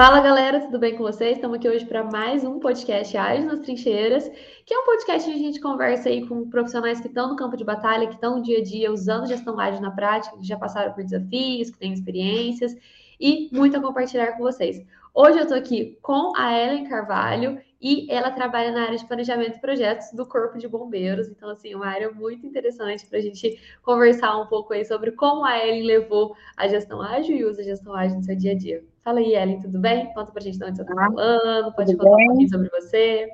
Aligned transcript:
Fala 0.00 0.18
galera, 0.22 0.60
tudo 0.60 0.78
bem 0.78 0.96
com 0.96 1.02
vocês? 1.02 1.36
Estamos 1.36 1.58
aqui 1.58 1.68
hoje 1.68 1.84
para 1.84 2.02
mais 2.02 2.42
um 2.42 2.58
podcast 2.58 3.14
Ágil 3.18 3.44
nas 3.44 3.60
Trincheiras, 3.60 4.30
que 4.64 4.72
é 4.72 4.78
um 4.78 4.86
podcast 4.86 5.28
onde 5.28 5.38
a 5.38 5.42
gente 5.42 5.60
conversa 5.60 6.08
aí 6.08 6.26
com 6.26 6.48
profissionais 6.48 6.98
que 7.02 7.06
estão 7.06 7.28
no 7.28 7.36
campo 7.36 7.54
de 7.54 7.64
batalha, 7.64 8.06
que 8.06 8.14
estão 8.14 8.38
no 8.38 8.42
dia 8.42 8.60
a 8.60 8.62
dia 8.62 8.90
usando 8.90 9.28
gestão 9.28 9.60
ágil 9.60 9.82
na 9.82 9.90
prática, 9.90 10.38
que 10.38 10.46
já 10.46 10.56
passaram 10.56 10.94
por 10.94 11.04
desafios, 11.04 11.68
que 11.68 11.76
têm 11.76 11.92
experiências 11.92 12.74
e 13.20 13.50
muito 13.52 13.76
a 13.76 13.80
compartilhar 13.82 14.32
com 14.38 14.42
vocês. 14.42 14.82
Hoje 15.12 15.36
eu 15.36 15.42
estou 15.42 15.58
aqui 15.58 15.98
com 16.00 16.34
a 16.34 16.50
Ellen 16.58 16.88
Carvalho 16.88 17.60
e 17.78 18.10
ela 18.10 18.30
trabalha 18.30 18.72
na 18.72 18.84
área 18.84 18.96
de 18.96 19.04
planejamento 19.04 19.58
e 19.58 19.60
projetos 19.60 20.12
do 20.14 20.24
Corpo 20.24 20.56
de 20.56 20.66
Bombeiros. 20.66 21.28
Então, 21.28 21.50
assim, 21.50 21.74
uma 21.74 21.88
área 21.88 22.10
muito 22.10 22.46
interessante 22.46 23.04
para 23.04 23.18
a 23.18 23.22
gente 23.22 23.60
conversar 23.82 24.34
um 24.38 24.46
pouco 24.46 24.72
aí 24.72 24.82
sobre 24.82 25.12
como 25.12 25.44
a 25.44 25.58
Ellen 25.58 25.82
levou 25.82 26.34
a 26.56 26.66
gestão 26.66 27.02
ágil 27.02 27.36
e 27.36 27.44
usa 27.44 27.60
a 27.60 27.64
gestão 27.64 27.94
ágil 27.94 28.16
no 28.16 28.22
seu 28.22 28.34
dia 28.34 28.52
a 28.52 28.56
dia. 28.56 28.82
Fala 29.02 29.20
aí, 29.20 29.34
Ellen, 29.34 29.60
tudo 29.60 29.78
bem? 29.78 30.12
Conta 30.12 30.30
para 30.30 30.40
a 30.40 30.44
gente 30.44 30.58
de 30.58 30.64
onde 30.64 30.76
você 30.76 30.82
está 30.82 30.94
falando, 30.94 31.74
pode 31.74 31.96
contar 31.96 32.16
bem? 32.16 32.24
um 32.24 32.28
pouquinho 32.28 32.48
sobre 32.48 32.68
você. 32.68 33.28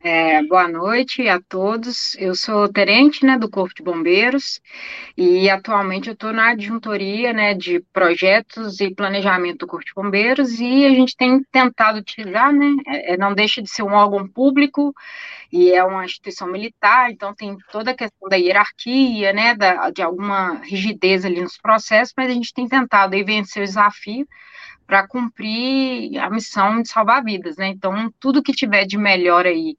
É, 0.00 0.44
boa 0.44 0.68
noite 0.68 1.28
a 1.28 1.40
todos. 1.40 2.14
Eu 2.14 2.32
sou 2.32 2.68
terente 2.72 3.26
né, 3.26 3.36
do 3.36 3.50
Corpo 3.50 3.74
de 3.74 3.82
Bombeiros 3.82 4.60
e 5.16 5.50
atualmente 5.50 6.06
eu 6.06 6.12
estou 6.14 6.32
na 6.32 6.50
adjuntoria 6.50 7.32
né, 7.32 7.52
de 7.52 7.80
projetos 7.92 8.80
e 8.80 8.94
planejamento 8.94 9.58
do 9.58 9.66
Corpo 9.66 9.84
de 9.84 9.92
Bombeiros 9.92 10.60
e 10.60 10.86
a 10.86 10.90
gente 10.90 11.16
tem 11.16 11.42
tentado 11.50 11.98
utilizar, 11.98 12.52
né, 12.52 12.76
é, 12.86 13.14
é, 13.14 13.16
não 13.16 13.34
deixa 13.34 13.60
de 13.60 13.68
ser 13.68 13.82
um 13.82 13.92
órgão 13.92 14.28
público 14.28 14.94
e 15.52 15.72
é 15.72 15.82
uma 15.82 16.04
instituição 16.04 16.46
militar, 16.46 17.10
então 17.10 17.34
tem 17.34 17.56
toda 17.72 17.90
a 17.90 17.96
questão 17.96 18.28
da 18.28 18.36
hierarquia, 18.36 19.32
né, 19.32 19.56
da, 19.56 19.90
de 19.90 20.00
alguma 20.00 20.60
rigidez 20.62 21.24
ali 21.24 21.40
nos 21.40 21.58
processos, 21.58 22.14
mas 22.16 22.30
a 22.30 22.34
gente 22.34 22.54
tem 22.54 22.68
tentado 22.68 23.16
aí 23.16 23.24
vencer 23.24 23.64
o 23.64 23.66
desafio 23.66 24.28
para 24.88 25.06
cumprir 25.06 26.18
a 26.18 26.30
missão 26.30 26.80
de 26.80 26.88
salvar 26.88 27.22
vidas, 27.22 27.58
né? 27.58 27.68
Então, 27.68 28.10
tudo 28.18 28.42
que 28.42 28.54
tiver 28.54 28.86
de 28.86 28.96
melhor 28.96 29.44
aí, 29.44 29.76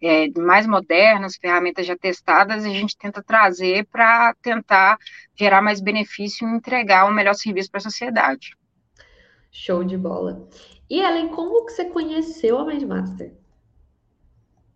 é, 0.00 0.28
mais 0.38 0.64
modernas, 0.64 1.34
ferramentas 1.34 1.84
já 1.84 1.96
testadas, 1.96 2.64
a 2.64 2.68
gente 2.68 2.96
tenta 2.96 3.20
trazer 3.20 3.84
para 3.90 4.32
tentar 4.40 4.96
gerar 5.34 5.60
mais 5.60 5.80
benefício 5.80 6.46
e 6.46 6.52
entregar 6.52 7.04
o 7.04 7.10
um 7.10 7.12
melhor 7.12 7.34
serviço 7.34 7.68
para 7.68 7.78
a 7.78 7.82
sociedade. 7.82 8.56
Show 9.50 9.82
de 9.82 9.98
bola. 9.98 10.48
E 10.88 11.00
Ellen, 11.00 11.30
como 11.30 11.66
que 11.66 11.72
você 11.72 11.86
conheceu 11.86 12.56
a 12.56 12.64
Mindmaster? 12.64 13.34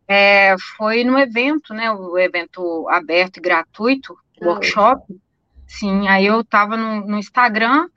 É, 0.08 0.56
foi 0.76 1.04
no 1.04 1.16
evento, 1.16 1.72
né? 1.72 1.92
O 1.92 2.18
evento 2.18 2.88
aberto 2.88 3.36
e 3.36 3.40
gratuito, 3.40 4.18
ah, 4.42 4.46
workshop. 4.46 5.20
Sim, 5.68 6.08
aí 6.08 6.26
eu 6.26 6.40
estava 6.40 6.76
no, 6.76 7.06
no 7.06 7.16
Instagram 7.16 7.88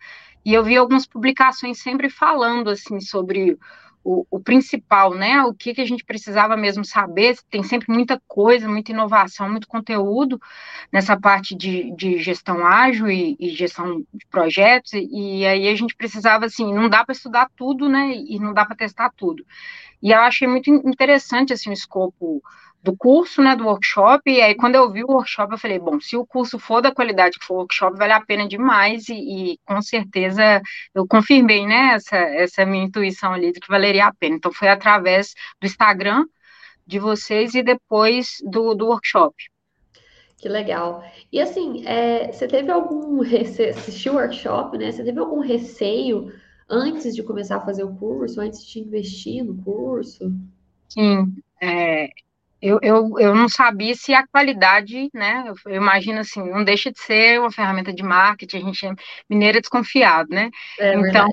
e 0.44 0.54
eu 0.54 0.64
vi 0.64 0.78
algumas 0.78 1.06
publicações 1.06 1.82
sempre 1.82 2.10
falando 2.10 2.70
assim 2.70 3.00
sobre 3.00 3.58
o, 4.04 4.26
o, 4.30 4.40
principal, 4.40 5.14
né? 5.14 5.44
O 5.44 5.54
que, 5.54 5.74
que 5.74 5.82
a 5.82 5.86
gente 5.86 6.04
precisava 6.04 6.58
mesmo 6.58 6.84
saber. 6.84 7.38
Tem 7.50 7.64
sempre 7.64 7.94
muita 7.94 8.20
coisa, 8.28 8.68
muita 8.68 8.92
inovação, 8.92 9.50
muito 9.50 9.68
conteúdo 9.68 10.42
nessa 10.92 11.20
parte 11.20 11.56
de, 11.56 11.96
de 11.96 12.18
gestão 12.18 12.66
ágil 12.66 13.10
e, 13.10 13.36
e, 13.40 13.50
gestão 13.50 14.04
de 14.14 14.26
projetos, 14.30 14.94
e, 14.94 15.40
e 15.40 15.46
aí 15.46 15.68
a 15.68 15.76
gente 15.76 15.96
precisava, 15.96 16.46
assim, 16.46 16.74
não 16.74 16.90
dá 16.90 17.06
para 17.06 17.14
estudar 17.14 17.50
tudo, 17.56 17.88
né? 17.88 18.14
E 18.16 18.40
não 18.40 18.54
dá 18.54 18.66
para 18.66 18.76
testar 18.76 19.12
tudo. 19.16 19.46
E 20.02 20.12
eu 20.12 20.20
achei 20.20 20.48
muito 20.48 20.70
interessante, 20.70 21.54
assim, 21.54 21.70
o 21.70 21.74
escopo 21.74 22.42
do 22.84 22.96
curso, 22.98 23.42
né, 23.42 23.56
do 23.56 23.66
workshop, 23.66 24.22
e 24.26 24.42
aí 24.42 24.56
quando 24.56 24.76
eu 24.76 24.92
vi 24.92 25.04
o 25.04 25.12
workshop, 25.12 25.52
eu 25.54 25.58
falei, 25.58 25.78
bom, 25.78 26.00
se 26.00 26.18
o 26.18 26.26
curso 26.26 26.58
for 26.58 26.82
da 26.82 26.94
qualidade 26.94 27.38
que 27.38 27.46
for 27.46 27.54
o 27.54 27.58
workshop, 27.60 27.98
vale 27.98 28.14
a 28.14 28.26
pena 28.26 28.48
demais, 28.48 29.08
e, 29.08 29.14
e, 29.14 29.60
com 29.66 29.82
certeza 29.82 30.62
eu 30.94 31.08
confirmei, 31.08 31.66
né, 31.66 31.94
essa, 31.94 32.18
essa 32.18 32.66
minha 32.66 32.86
intuição 32.86 33.34
ali 33.34 33.52
de 33.52 33.60
que 33.60 33.68
valeria 33.68 34.08
a 34.08 34.14
pena. 34.14 34.36
Então 34.36 34.52
foi 34.52 34.68
através 34.68 35.34
do 35.62 35.68
Instagram 35.68 36.26
de 36.86 36.98
vocês 36.98 37.54
e 37.54 37.62
depois 37.62 38.38
do, 38.44 38.74
do 38.74 38.88
workshop. 38.88 39.36
Que 40.38 40.50
legal. 40.50 41.04
E 41.32 41.40
assim, 41.40 41.86
é, 41.86 42.32
você 42.32 42.48
teve 42.48 42.72
algum 42.72 43.22
receio, 43.22 43.70
assistiu 43.70 44.14
o 44.14 44.16
workshop, 44.16 44.76
né, 44.80 44.92
você 44.92 45.04
teve 45.04 45.20
algum 45.20 45.40
receio 45.40 46.34
antes 46.68 47.14
de 47.14 47.22
começar 47.22 47.58
a 47.58 47.66
fazer 47.66 47.84
o 47.84 47.96
curso, 47.96 48.42
antes 48.42 48.66
de 48.66 48.80
investir 48.80 49.44
no 49.44 49.56
curso? 49.62 50.34
Sim, 50.90 51.36
é, 51.62 52.10
eu, 52.62 52.80
eu, 52.82 53.20
eu 53.20 53.36
não 53.36 53.50
sabia 53.50 53.96
se 53.96 54.14
a 54.14 54.26
qualidade, 54.28 55.10
né? 55.14 55.46
Eu, 55.48 55.56
eu, 55.72 55.82
imagino 55.82 56.20
assim, 56.20 56.48
não 56.48 56.64
deixa 56.64 56.92
de 56.92 57.00
ser 57.00 57.40
uma 57.40 57.52
ferramenta 57.52 57.92
de 57.92 58.04
marketing, 58.04 58.58
a 58.58 58.62
gente 58.62 58.86
é 58.86 58.94
mineira 59.30 59.60
desconfiado, 59.60 60.30
né? 60.30 60.52
É 60.80 60.94
então, 60.94 61.28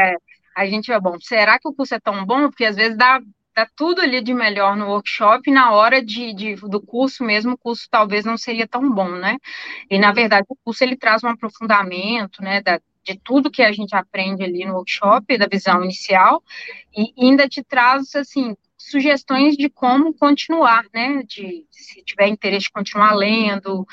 é, 0.00 0.16
a 0.54 0.66
gente 0.66 0.92
é 0.92 1.00
bom. 1.00 1.18
Será 1.18 1.58
que 1.58 1.68
o 1.68 1.74
curso 1.74 1.94
é 1.94 2.00
tão 2.00 2.24
bom? 2.24 2.48
Porque 2.48 2.64
às 2.64 2.76
vezes 2.76 2.96
dá, 2.96 3.20
dá 3.54 3.66
tudo 3.74 4.00
ali 4.00 4.20
de 4.20 4.32
melhor 4.32 4.76
no 4.76 4.86
workshop, 4.86 5.50
e 5.50 5.52
na 5.52 5.72
hora 5.72 6.04
de, 6.04 6.32
de, 6.32 6.54
do 6.54 6.80
curso 6.80 7.24
mesmo, 7.24 7.54
o 7.54 7.58
curso 7.58 7.88
talvez 7.90 8.24
não 8.24 8.36
seria 8.36 8.68
tão 8.68 8.88
bom, 8.88 9.10
né? 9.10 9.38
E 9.90 9.98
na 9.98 10.12
verdade 10.12 10.46
o 10.48 10.56
curso 10.64 10.84
ele 10.84 10.96
traz 10.96 11.24
um 11.24 11.28
aprofundamento, 11.28 12.42
né? 12.42 12.62
Da, 12.62 12.80
de 13.02 13.18
tudo 13.18 13.50
que 13.50 13.62
a 13.62 13.72
gente 13.72 13.94
aprende 13.96 14.44
ali 14.44 14.64
no 14.64 14.74
workshop, 14.74 15.36
da 15.36 15.46
visão 15.46 15.82
inicial, 15.82 16.42
e 16.96 17.12
ainda 17.18 17.48
te 17.48 17.64
traz, 17.64 18.14
assim, 18.14 18.54
sugestões 18.88 19.56
de 19.56 19.68
como 19.68 20.14
continuar, 20.14 20.84
né? 20.92 21.22
De 21.24 21.66
se 21.70 22.02
tiver 22.02 22.28
interesse 22.28 22.64
de 22.66 22.72
continuar 22.72 23.14
lendo. 23.14 23.86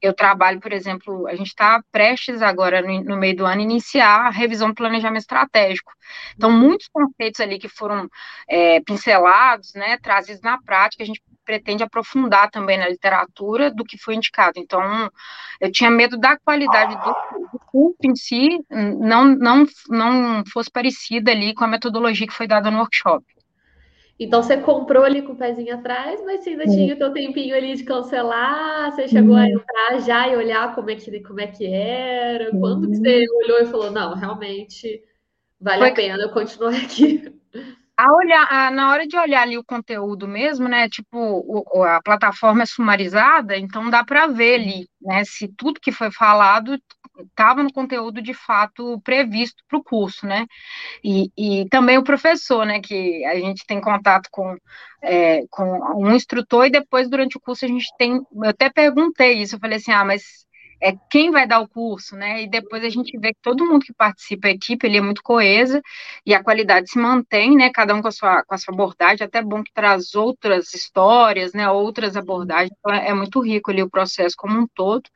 Eu 0.00 0.12
trabalho, 0.12 0.60
por 0.60 0.72
exemplo, 0.72 1.28
a 1.28 1.34
gente 1.36 1.48
está 1.48 1.80
prestes 1.92 2.42
agora, 2.42 2.82
no, 2.82 3.04
no, 3.04 3.16
meio 3.16 3.36
do 3.36 3.46
ano, 3.46 3.60
iniciar 3.60 4.26
a 4.26 4.30
revisão 4.30 4.68
do 4.68 4.74
planejamento 4.74 5.20
estratégico. 5.20 5.92
Então, 6.34 6.50
muitos 6.50 6.88
conceitos 6.88 7.40
ali 7.40 7.56
que 7.56 7.68
foram 7.68 8.08
é, 8.48 8.80
pincelados, 8.80 9.74
né, 9.74 9.96
trazidos 9.98 10.42
na 10.42 10.60
prática, 10.60 11.04
a 11.04 11.06
gente 11.06 11.22
pretende 11.44 11.84
aprofundar 11.84 12.50
também 12.50 12.78
na 12.78 12.88
literatura 12.88 13.70
do 13.70 13.84
que 13.84 13.96
foi 13.96 14.16
indicado. 14.16 14.58
Então, 14.58 15.08
eu 15.60 15.70
tinha 15.70 15.90
medo 15.90 16.18
da 16.18 16.36
qualidade 16.36 16.96
do, 16.96 17.48
do 17.52 17.58
curso 17.66 17.98
em 18.02 18.16
si 18.16 18.58
não, 18.70 19.24
não, 19.24 19.66
não 19.88 20.42
fosse 20.52 20.70
parecida 20.70 21.30
ali 21.30 21.54
com 21.54 21.64
a 21.64 21.68
metodologia 21.68 22.26
que 22.26 22.34
foi 22.34 22.48
dada 22.48 22.70
no 22.70 22.78
workshop. 22.78 23.24
Então 24.24 24.42
você 24.42 24.56
comprou 24.56 25.04
ali 25.04 25.22
com 25.22 25.32
o 25.32 25.36
pezinho 25.36 25.74
atrás, 25.74 26.22
mas 26.24 26.42
você 26.42 26.50
ainda 26.50 26.64
tinha 26.64 26.94
o 26.94 26.98
teu 26.98 27.12
tempinho 27.12 27.56
ali 27.56 27.74
de 27.74 27.84
cancelar, 27.84 28.92
você 28.92 29.08
chegou 29.08 29.34
a 29.34 29.48
entrar 29.48 30.00
já 30.00 30.28
e 30.28 30.36
olhar 30.36 30.74
como 30.74 30.90
é 30.90 30.94
que, 30.94 31.20
como 31.20 31.40
é 31.40 31.46
que 31.46 31.66
era, 31.66 32.50
quando 32.50 32.88
que 32.88 32.96
você 32.96 33.24
olhou 33.44 33.58
e 33.60 33.66
falou, 33.66 33.90
não, 33.90 34.14
realmente 34.14 35.02
vale 35.60 35.80
Foi... 35.80 35.90
a 35.90 35.94
pena 35.94 36.22
eu 36.22 36.30
continuar 36.30 36.74
aqui. 36.82 37.41
A 38.02 38.12
olhar, 38.16 38.48
a, 38.50 38.70
na 38.72 38.90
hora 38.90 39.06
de 39.06 39.16
olhar 39.16 39.42
ali 39.42 39.56
o 39.56 39.64
conteúdo 39.64 40.26
mesmo, 40.26 40.68
né? 40.68 40.88
Tipo, 40.88 41.16
o, 41.16 41.84
a 41.84 42.02
plataforma 42.02 42.64
é 42.64 42.66
sumarizada, 42.66 43.56
então 43.56 43.88
dá 43.88 44.04
para 44.04 44.26
ver 44.26 44.54
ali, 44.56 44.88
né? 45.00 45.24
Se 45.24 45.46
tudo 45.56 45.80
que 45.80 45.92
foi 45.92 46.10
falado 46.10 46.76
estava 47.20 47.62
no 47.62 47.72
conteúdo 47.72 48.20
de 48.20 48.34
fato 48.34 49.00
previsto 49.02 49.62
para 49.68 49.78
o 49.78 49.84
curso, 49.84 50.26
né? 50.26 50.46
E, 51.04 51.30
e, 51.36 51.68
também 51.68 51.96
o 51.96 52.02
professor, 52.02 52.66
né? 52.66 52.80
Que 52.80 53.24
a 53.24 53.36
gente 53.36 53.64
tem 53.66 53.80
contato 53.80 54.28
com, 54.32 54.56
é, 55.00 55.46
com 55.48 55.64
um 55.96 56.12
instrutor 56.12 56.66
e 56.66 56.70
depois 56.70 57.08
durante 57.08 57.36
o 57.36 57.40
curso 57.40 57.64
a 57.64 57.68
gente 57.68 57.86
tem. 57.96 58.14
Eu 58.16 58.50
até 58.50 58.68
perguntei 58.68 59.34
isso, 59.42 59.54
eu 59.54 59.60
falei 59.60 59.76
assim, 59.78 59.92
ah, 59.92 60.04
mas 60.04 60.22
é 60.82 60.94
quem 61.08 61.30
vai 61.30 61.46
dar 61.46 61.60
o 61.60 61.68
curso, 61.68 62.16
né? 62.16 62.42
E 62.42 62.50
depois 62.50 62.84
a 62.84 62.88
gente 62.88 63.16
vê 63.18 63.32
que 63.32 63.40
todo 63.40 63.64
mundo 63.64 63.84
que 63.84 63.92
participa, 63.94 64.48
a 64.48 64.50
equipe, 64.50 64.84
ele 64.84 64.98
é 64.98 65.00
muito 65.00 65.22
coesa 65.22 65.80
e 66.26 66.34
a 66.34 66.42
qualidade 66.42 66.90
se 66.90 66.98
mantém, 66.98 67.56
né? 67.56 67.70
Cada 67.72 67.94
um 67.94 68.02
com 68.02 68.08
a 68.08 68.12
sua, 68.12 68.42
com 68.44 68.54
a 68.54 68.58
sua 68.58 68.74
abordagem, 68.74 69.24
até 69.24 69.40
bom 69.40 69.62
que 69.62 69.72
traz 69.72 70.14
outras 70.16 70.74
histórias, 70.74 71.52
né? 71.52 71.70
Outras 71.70 72.16
abordagens, 72.16 72.72
então 72.76 72.92
é, 72.92 73.10
é 73.10 73.14
muito 73.14 73.40
rico 73.40 73.70
ali 73.70 73.82
o 73.82 73.90
processo 73.90 74.34
como 74.36 74.58
um 74.58 74.66
todo 74.74 75.08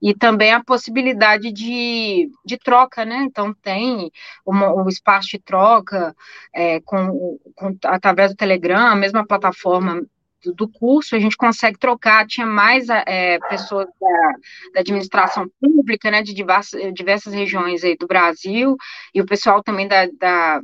e 0.00 0.14
também 0.14 0.52
a 0.52 0.62
possibilidade 0.62 1.52
de, 1.52 2.30
de 2.44 2.58
troca, 2.58 3.04
né? 3.04 3.24
Então 3.24 3.54
tem 3.54 4.10
o 4.44 4.88
espaço 4.88 5.28
de 5.28 5.38
troca 5.38 6.14
é, 6.54 6.80
com, 6.80 7.38
com, 7.54 7.76
através 7.84 8.30
do 8.30 8.36
Telegram, 8.36 8.86
a 8.86 8.96
mesma 8.96 9.26
plataforma 9.26 10.02
do 10.52 10.68
curso, 10.68 11.14
a 11.14 11.18
gente 11.18 11.36
consegue 11.36 11.78
trocar, 11.78 12.26
tinha 12.26 12.46
mais 12.46 12.88
é, 12.88 13.38
pessoas 13.48 13.86
da, 14.00 14.32
da, 14.74 14.80
administração 14.80 15.48
pública, 15.60 16.10
né, 16.10 16.22
de 16.22 16.34
diversas, 16.34 16.80
diversas 16.92 17.32
regiões 17.32 17.84
aí 17.84 17.96
do 17.96 18.06
Brasil, 18.06 18.76
e 19.14 19.20
o 19.20 19.26
pessoal 19.26 19.62
também 19.62 19.88
da, 19.88 20.06
da 20.18 20.60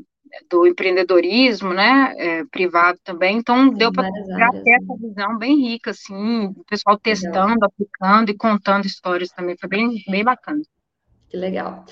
do 0.49 0.65
empreendedorismo, 0.65 1.73
né, 1.75 2.15
é, 2.17 2.45
privado 2.45 2.99
também, 3.03 3.39
então 3.39 3.69
deu 3.69 3.93
para 3.93 4.09
ter 4.09 4.71
essa 4.71 4.97
visão 4.97 5.37
bem 5.37 5.61
rica, 5.61 5.91
assim, 5.91 6.47
o 6.57 6.65
pessoal 6.69 6.97
testando, 6.97 7.55
legal. 7.55 7.69
aplicando 7.69 8.31
e 8.31 8.37
contando 8.37 8.87
histórias 8.87 9.31
também, 9.31 9.57
foi 9.59 9.69
bem, 9.69 9.91
bem 10.09 10.23
bacana. 10.23 10.63
Que 11.29 11.37
legal. 11.37 11.85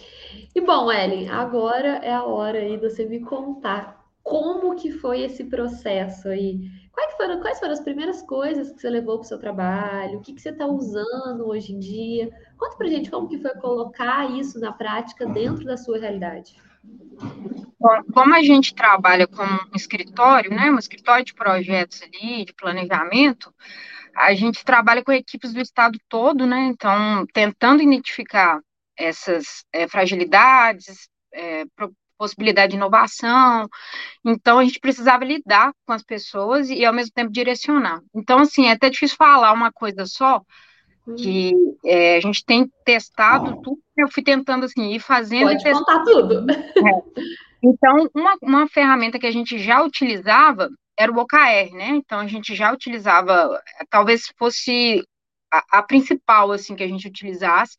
E 0.52 0.60
bom, 0.60 0.90
Ellen, 0.90 1.28
agora 1.28 2.00
é 2.02 2.12
a 2.12 2.24
hora 2.24 2.58
aí 2.58 2.76
de 2.76 2.88
você 2.88 3.04
me 3.06 3.20
contar 3.20 3.98
como 4.20 4.74
que 4.74 4.90
foi 4.90 5.22
esse 5.22 5.44
processo 5.44 6.28
aí. 6.28 6.60
Quais 6.98 7.14
foram, 7.14 7.40
quais 7.40 7.60
foram 7.60 7.72
as 7.72 7.80
primeiras 7.80 8.22
coisas 8.22 8.72
que 8.72 8.80
você 8.80 8.90
levou 8.90 9.18
para 9.18 9.24
o 9.24 9.28
seu 9.28 9.38
trabalho? 9.38 10.18
O 10.18 10.20
que, 10.20 10.34
que 10.34 10.42
você 10.42 10.48
está 10.48 10.66
usando 10.66 11.46
hoje 11.46 11.72
em 11.72 11.78
dia? 11.78 12.28
Conta 12.56 12.76
para 12.76 12.88
gente 12.88 13.08
como 13.08 13.28
que 13.28 13.38
foi 13.38 13.54
colocar 13.54 14.28
isso 14.32 14.58
na 14.58 14.72
prática 14.72 15.24
dentro 15.24 15.64
da 15.64 15.76
sua 15.76 15.96
realidade. 15.96 16.56
Bom, 17.78 18.02
como 18.12 18.34
a 18.34 18.42
gente 18.42 18.74
trabalha 18.74 19.28
com 19.28 19.44
um 19.44 19.76
escritório, 19.76 20.50
né, 20.50 20.72
um 20.72 20.78
escritório 20.78 21.24
de 21.24 21.34
projetos 21.34 22.02
ali, 22.02 22.44
de 22.44 22.52
planejamento, 22.52 23.54
a 24.12 24.34
gente 24.34 24.64
trabalha 24.64 25.04
com 25.04 25.12
equipes 25.12 25.52
do 25.52 25.60
estado 25.60 26.00
todo, 26.08 26.46
né, 26.46 26.64
então 26.64 27.24
tentando 27.32 27.80
identificar 27.80 28.60
essas 28.96 29.64
é, 29.72 29.86
fragilidades, 29.86 31.08
é, 31.32 31.64
possibilidade 32.18 32.72
de 32.72 32.76
inovação, 32.76 33.68
então 34.24 34.58
a 34.58 34.64
gente 34.64 34.80
precisava 34.80 35.24
lidar 35.24 35.72
com 35.86 35.92
as 35.92 36.02
pessoas 36.02 36.68
e 36.68 36.84
ao 36.84 36.92
mesmo 36.92 37.12
tempo 37.14 37.32
direcionar. 37.32 38.00
Então, 38.14 38.40
assim, 38.40 38.66
é 38.66 38.72
até 38.72 38.90
difícil 38.90 39.16
falar 39.16 39.52
uma 39.52 39.72
coisa 39.72 40.04
só, 40.04 40.42
que 41.16 41.52
é, 41.84 42.16
a 42.16 42.20
gente 42.20 42.44
tem 42.44 42.70
testado 42.84 43.62
tudo, 43.62 43.78
eu 43.96 44.08
fui 44.10 44.22
tentando 44.22 44.64
assim, 44.64 44.92
ir 44.92 45.00
fazendo 45.00 45.48
Pode 45.48 45.68
e 45.68 45.72
contar 45.72 46.02
tudo. 46.04 46.46
É. 46.78 47.38
Então, 47.60 48.08
uma, 48.14 48.36
uma 48.40 48.68
ferramenta 48.68 49.18
que 49.18 49.26
a 49.26 49.32
gente 49.32 49.58
já 49.58 49.82
utilizava 49.82 50.68
era 50.96 51.10
o 51.10 51.18
OKR, 51.18 51.72
né? 51.72 51.88
Então, 51.90 52.20
a 52.20 52.26
gente 52.26 52.54
já 52.54 52.72
utilizava, 52.72 53.60
talvez 53.90 54.32
fosse 54.38 55.02
a, 55.50 55.78
a 55.78 55.82
principal, 55.82 56.52
assim, 56.52 56.74
que 56.74 56.82
a 56.82 56.88
gente 56.88 57.08
utilizasse, 57.08 57.76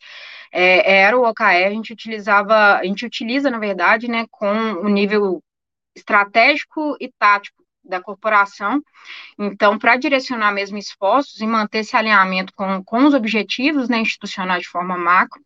é, 0.52 1.02
era 1.02 1.18
o 1.18 1.28
OKR, 1.28 1.68
a 1.68 1.72
gente 1.72 1.94
utilizava, 1.94 2.78
a 2.78 2.86
gente 2.86 3.06
utiliza, 3.06 3.50
na 3.50 3.60
verdade, 3.60 4.10
né, 4.10 4.26
com 4.32 4.52
o 4.74 4.88
nível 4.88 5.44
estratégico 5.96 6.96
e 7.00 7.12
tático 7.18 7.64
da 7.84 8.02
corporação. 8.02 8.82
Então, 9.38 9.78
para 9.78 9.96
direcionar 9.98 10.52
mesmo 10.52 10.78
esforços 10.78 11.42
e 11.42 11.48
manter 11.48 11.80
esse 11.80 11.96
alinhamento 11.96 12.54
com, 12.54 12.84
com 12.84 13.06
os 13.06 13.14
objetivos 13.14 13.90
né, 13.90 14.00
institucionais 14.00 14.64
de 14.64 14.70
forma 14.70 14.98
macro. 14.98 15.42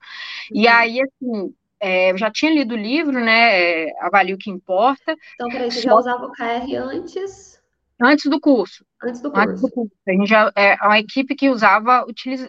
Uhum. 0.52 0.62
E 0.62 0.68
aí, 0.68 1.00
assim, 1.02 1.54
é, 1.80 2.12
eu 2.12 2.18
já 2.18 2.32
tinha 2.32 2.52
lido 2.52 2.76
o 2.76 2.78
livro, 2.78 3.20
né? 3.20 3.88
É, 3.88 3.94
Avalie 4.02 4.34
o 4.34 4.38
que 4.38 4.50
importa. 4.50 5.16
Então, 5.36 5.50
peraí, 5.50 5.72
você 5.72 5.82
já 5.82 5.96
usava 5.96 6.26
o 6.26 6.32
KR 6.32 6.76
antes? 6.78 7.62
Antes 8.02 8.30
do 8.30 8.40
curso. 8.40 8.86
Antes 9.02 9.22
do 9.22 9.32
curso. 9.32 9.50
Antes 9.50 9.62
do 9.62 9.70
curso. 9.70 9.92
A 10.08 10.12
gente 10.12 10.28
já, 10.28 10.52
é 10.56 10.76
uma 10.84 11.00
equipe 11.00 11.36
que 11.36 11.50
usava, 11.50 12.06
utiliza, 12.08 12.48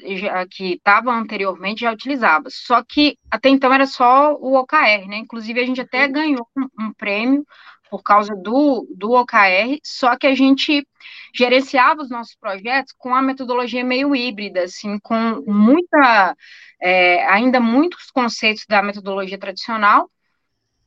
que 0.51 0.75
estava 0.75 1.13
anteriormente 1.13 1.83
já 1.83 1.93
utilizava. 1.93 2.49
Só 2.49 2.83
que 2.83 3.17
até 3.31 3.49
então 3.49 3.73
era 3.73 3.87
só 3.87 4.35
o 4.35 4.55
OKR, 4.57 5.07
né? 5.09 5.17
Inclusive 5.19 5.61
a 5.61 5.67
gente 5.67 5.81
até 5.81 6.07
uhum. 6.07 6.13
ganhou 6.13 6.49
um, 6.57 6.87
um 6.87 6.93
prêmio 6.95 7.45
por 7.91 8.03
causa 8.03 8.35
do, 8.35 8.89
do 8.97 9.13
OKR, 9.13 9.79
só 9.85 10.17
que 10.17 10.27
a 10.27 10.35
gente 10.35 10.85
gerenciava 11.33 12.03
os 12.03 12.11
nossos 12.11 12.35
projetos 12.35 12.93
com 12.99 13.15
a 13.15 13.23
metodologia 13.23 13.85
meio 13.85 14.17
híbrida, 14.17 14.65
assim, 14.65 14.99
com 14.99 15.45
muita, 15.47 16.37
é, 16.83 17.25
ainda 17.27 17.61
muitos 17.61 18.11
conceitos 18.11 18.65
da 18.69 18.83
metodologia 18.83 19.39
tradicional, 19.39 20.11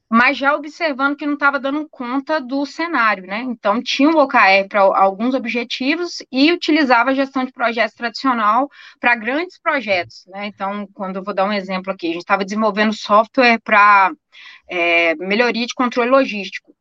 mas 0.10 0.38
já 0.38 0.56
observando 0.56 1.18
que 1.18 1.26
não 1.26 1.34
estava 1.34 1.60
dando 1.60 1.88
conta 1.90 2.40
do 2.40 2.66
cenário, 2.66 3.26
né? 3.28 3.40
Então, 3.42 3.82
tinha 3.82 4.10
o 4.10 4.18
OKR 4.18 4.68
para 4.70 4.82
alguns 4.82 5.36
objetivos 5.36 6.24
e 6.32 6.52
utilizava 6.52 7.10
a 7.10 7.14
gestão 7.14 7.44
de 7.44 7.52
projetos 7.52 7.94
tradicional 7.94 8.70
para 9.00 9.16
grandes 9.16 9.60
projetos, 9.60 10.26
né? 10.28 10.48
Então, 10.48 10.88
quando 10.94 11.18
eu 11.18 11.24
vou 11.24 11.34
dar 11.34 11.46
um 11.46 11.52
exemplo 11.52 11.92
aqui, 11.92 12.08
a 12.08 12.14
gente 12.14 12.22
estava 12.22 12.46
desenvolvendo 12.46 12.94
software 12.94 13.60
para 13.62 14.12
é, 14.70 15.16
melhoria 15.16 15.66
de 15.66 15.74
controle 15.74 16.10
logístico. 16.10 16.74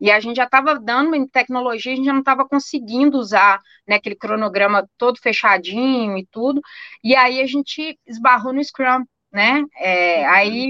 E 0.00 0.10
a 0.10 0.18
gente 0.20 0.36
já 0.36 0.44
estava 0.44 0.78
dando 0.78 1.14
em 1.14 1.26
tecnologia, 1.26 1.92
a 1.92 1.96
gente 1.96 2.04
já 2.06 2.12
não 2.12 2.20
estava 2.20 2.46
conseguindo 2.46 3.16
usar 3.18 3.60
né, 3.86 3.96
aquele 3.96 4.16
cronograma 4.16 4.88
todo 4.98 5.20
fechadinho 5.20 6.18
e 6.18 6.26
tudo. 6.26 6.60
E 7.02 7.14
aí 7.14 7.40
a 7.40 7.46
gente 7.46 7.98
esbarrou 8.06 8.52
no 8.52 8.62
Scrum, 8.62 9.04
né? 9.32 9.62
É, 9.78 10.26
aí 10.26 10.68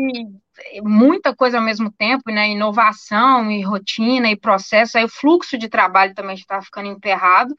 muita 0.82 1.34
coisa 1.34 1.58
ao 1.58 1.64
mesmo 1.64 1.90
tempo, 1.90 2.30
né? 2.30 2.50
Inovação 2.50 3.50
e 3.50 3.62
rotina 3.62 4.30
e 4.30 4.36
processo, 4.36 4.98
aí 4.98 5.04
o 5.04 5.08
fluxo 5.08 5.58
de 5.58 5.68
trabalho 5.68 6.14
também 6.14 6.34
estava 6.34 6.62
ficando 6.62 6.88
emperrado, 6.88 7.54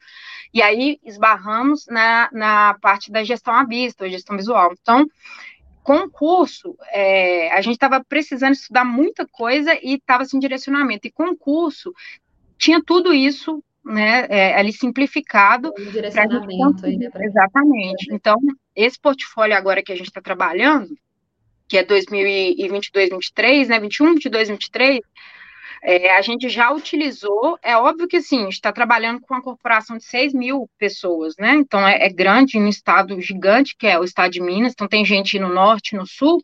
e 0.52 0.62
aí 0.62 0.98
esbarramos 1.04 1.86
na, 1.86 2.28
na 2.32 2.74
parte 2.80 3.10
da 3.10 3.22
gestão 3.22 3.54
à 3.54 3.64
vista, 3.64 4.08
gestão 4.08 4.36
visual. 4.36 4.72
Então, 4.80 5.06
com 5.82 5.98
o 5.98 6.10
curso, 6.10 6.76
é, 6.92 7.52
a 7.52 7.60
gente 7.60 7.74
estava 7.74 8.02
precisando 8.04 8.54
estudar 8.54 8.84
muita 8.84 9.26
coisa 9.26 9.72
e 9.82 9.94
estava 9.94 10.24
sem 10.24 10.40
direcionamento. 10.40 11.06
E 11.06 11.12
com 11.12 11.30
o 11.30 11.36
curso, 11.36 11.92
tinha 12.58 12.82
tudo 12.82 13.14
isso 13.14 13.62
né, 13.84 14.26
é, 14.28 14.58
ali 14.58 14.72
simplificado. 14.72 15.72
Um 15.78 15.90
direcionamento 15.90 16.84
aí, 16.84 16.96
né, 16.96 17.08
Exatamente. 17.20 18.08
Então, 18.12 18.36
esse 18.74 19.00
portfólio 19.00 19.56
agora 19.56 19.82
que 19.82 19.92
a 19.92 19.96
gente 19.96 20.08
está 20.08 20.20
trabalhando, 20.20 20.88
que 21.68 21.78
é 21.78 21.84
2022, 21.84 23.10
23, 23.10 23.68
né, 23.68 23.80
21, 23.80 24.14
22, 24.14 24.48
23, 24.48 25.00
é, 25.82 26.16
a 26.16 26.22
gente 26.22 26.48
já 26.48 26.72
utilizou, 26.72 27.58
é 27.62 27.76
óbvio 27.76 28.08
que 28.08 28.20
sim, 28.20 28.40
a 28.40 28.44
gente 28.44 28.54
está 28.54 28.72
trabalhando 28.72 29.20
com 29.20 29.34
uma 29.34 29.42
corporação 29.42 29.96
de 29.96 30.04
6 30.04 30.32
mil 30.32 30.68
pessoas, 30.78 31.34
né? 31.38 31.54
Então 31.54 31.86
é, 31.86 32.06
é 32.06 32.08
grande, 32.08 32.58
um 32.58 32.66
estado 32.66 33.20
gigante, 33.20 33.76
que 33.78 33.86
é 33.86 33.98
o 33.98 34.04
estado 34.04 34.32
de 34.32 34.40
Minas, 34.40 34.72
então 34.72 34.88
tem 34.88 35.04
gente 35.04 35.38
no 35.38 35.48
norte, 35.48 35.94
no 35.94 36.06
sul, 36.06 36.42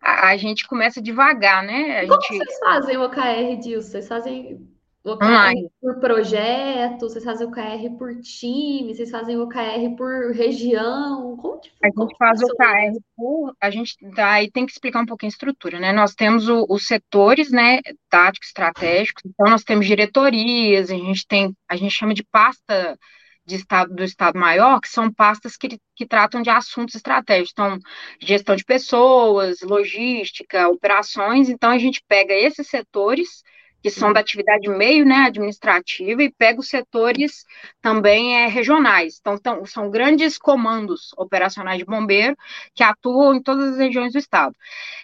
a, 0.00 0.28
a 0.28 0.36
gente 0.36 0.66
começa 0.66 1.02
devagar, 1.02 1.62
né? 1.62 2.00
A 2.00 2.06
Como 2.06 2.22
gente... 2.22 2.38
vocês 2.38 2.58
fazem 2.60 2.96
o 2.96 3.04
OKR, 3.04 3.60
Dilson? 3.60 3.88
Vocês 3.88 4.08
fazem 4.08 4.60
OKR 5.02 5.70
por 5.80 5.98
projeto, 5.98 7.08
vocês 7.08 7.24
fazem 7.24 7.46
OKR 7.46 7.96
por 7.98 8.14
time, 8.20 8.94
vocês 8.94 9.10
fazem 9.10 9.38
OKR 9.38 9.96
por 9.96 10.32
região, 10.32 11.36
como 11.38 11.58
que 11.58 11.70
A 11.82 11.88
gente 11.88 12.16
faz 12.18 12.42
OKR 12.42 13.00
por, 13.16 13.54
a 13.58 13.70
gente 13.70 13.96
daí 14.14 14.50
tem 14.50 14.66
que 14.66 14.72
explicar 14.72 15.00
um 15.00 15.06
pouquinho 15.06 15.30
a 15.30 15.32
estrutura, 15.32 15.80
né? 15.80 15.90
Nós 15.92 16.14
temos 16.14 16.48
o, 16.50 16.66
os 16.68 16.86
setores, 16.86 17.50
né, 17.50 17.80
táticos, 18.10 18.48
estratégicos, 18.48 19.22
então 19.24 19.50
nós 19.50 19.64
temos 19.64 19.86
diretorias, 19.86 20.90
a 20.90 20.94
gente 20.94 21.26
tem, 21.26 21.56
a 21.66 21.76
gente 21.76 21.92
chama 21.92 22.12
de 22.12 22.22
pasta 22.24 22.98
de 23.46 23.56
estado 23.56 23.94
do 23.94 24.04
Estado 24.04 24.38
Maior, 24.38 24.80
que 24.80 24.88
são 24.88 25.10
pastas 25.10 25.56
que, 25.56 25.80
que 25.96 26.06
tratam 26.06 26.42
de 26.42 26.50
assuntos 26.50 26.94
estratégicos, 26.94 27.52
então, 27.52 27.78
gestão 28.20 28.54
de 28.54 28.64
pessoas, 28.64 29.62
logística, 29.62 30.68
operações, 30.68 31.48
então 31.48 31.70
a 31.70 31.78
gente 31.78 32.02
pega 32.06 32.34
esses 32.34 32.68
setores 32.68 33.42
que 33.82 33.90
são 33.90 34.12
da 34.12 34.20
atividade 34.20 34.68
meio 34.68 35.04
né, 35.04 35.24
administrativa, 35.26 36.22
e 36.22 36.30
pega 36.30 36.60
os 36.60 36.68
setores 36.68 37.44
também 37.80 38.36
é, 38.36 38.46
regionais. 38.46 39.18
Então, 39.20 39.38
tão, 39.38 39.64
são 39.64 39.90
grandes 39.90 40.36
comandos 40.36 41.12
operacionais 41.16 41.78
de 41.78 41.84
bombeiro 41.84 42.36
que 42.74 42.82
atuam 42.82 43.34
em 43.34 43.42
todas 43.42 43.72
as 43.72 43.78
regiões 43.78 44.12
do 44.12 44.18
estado. 44.18 44.54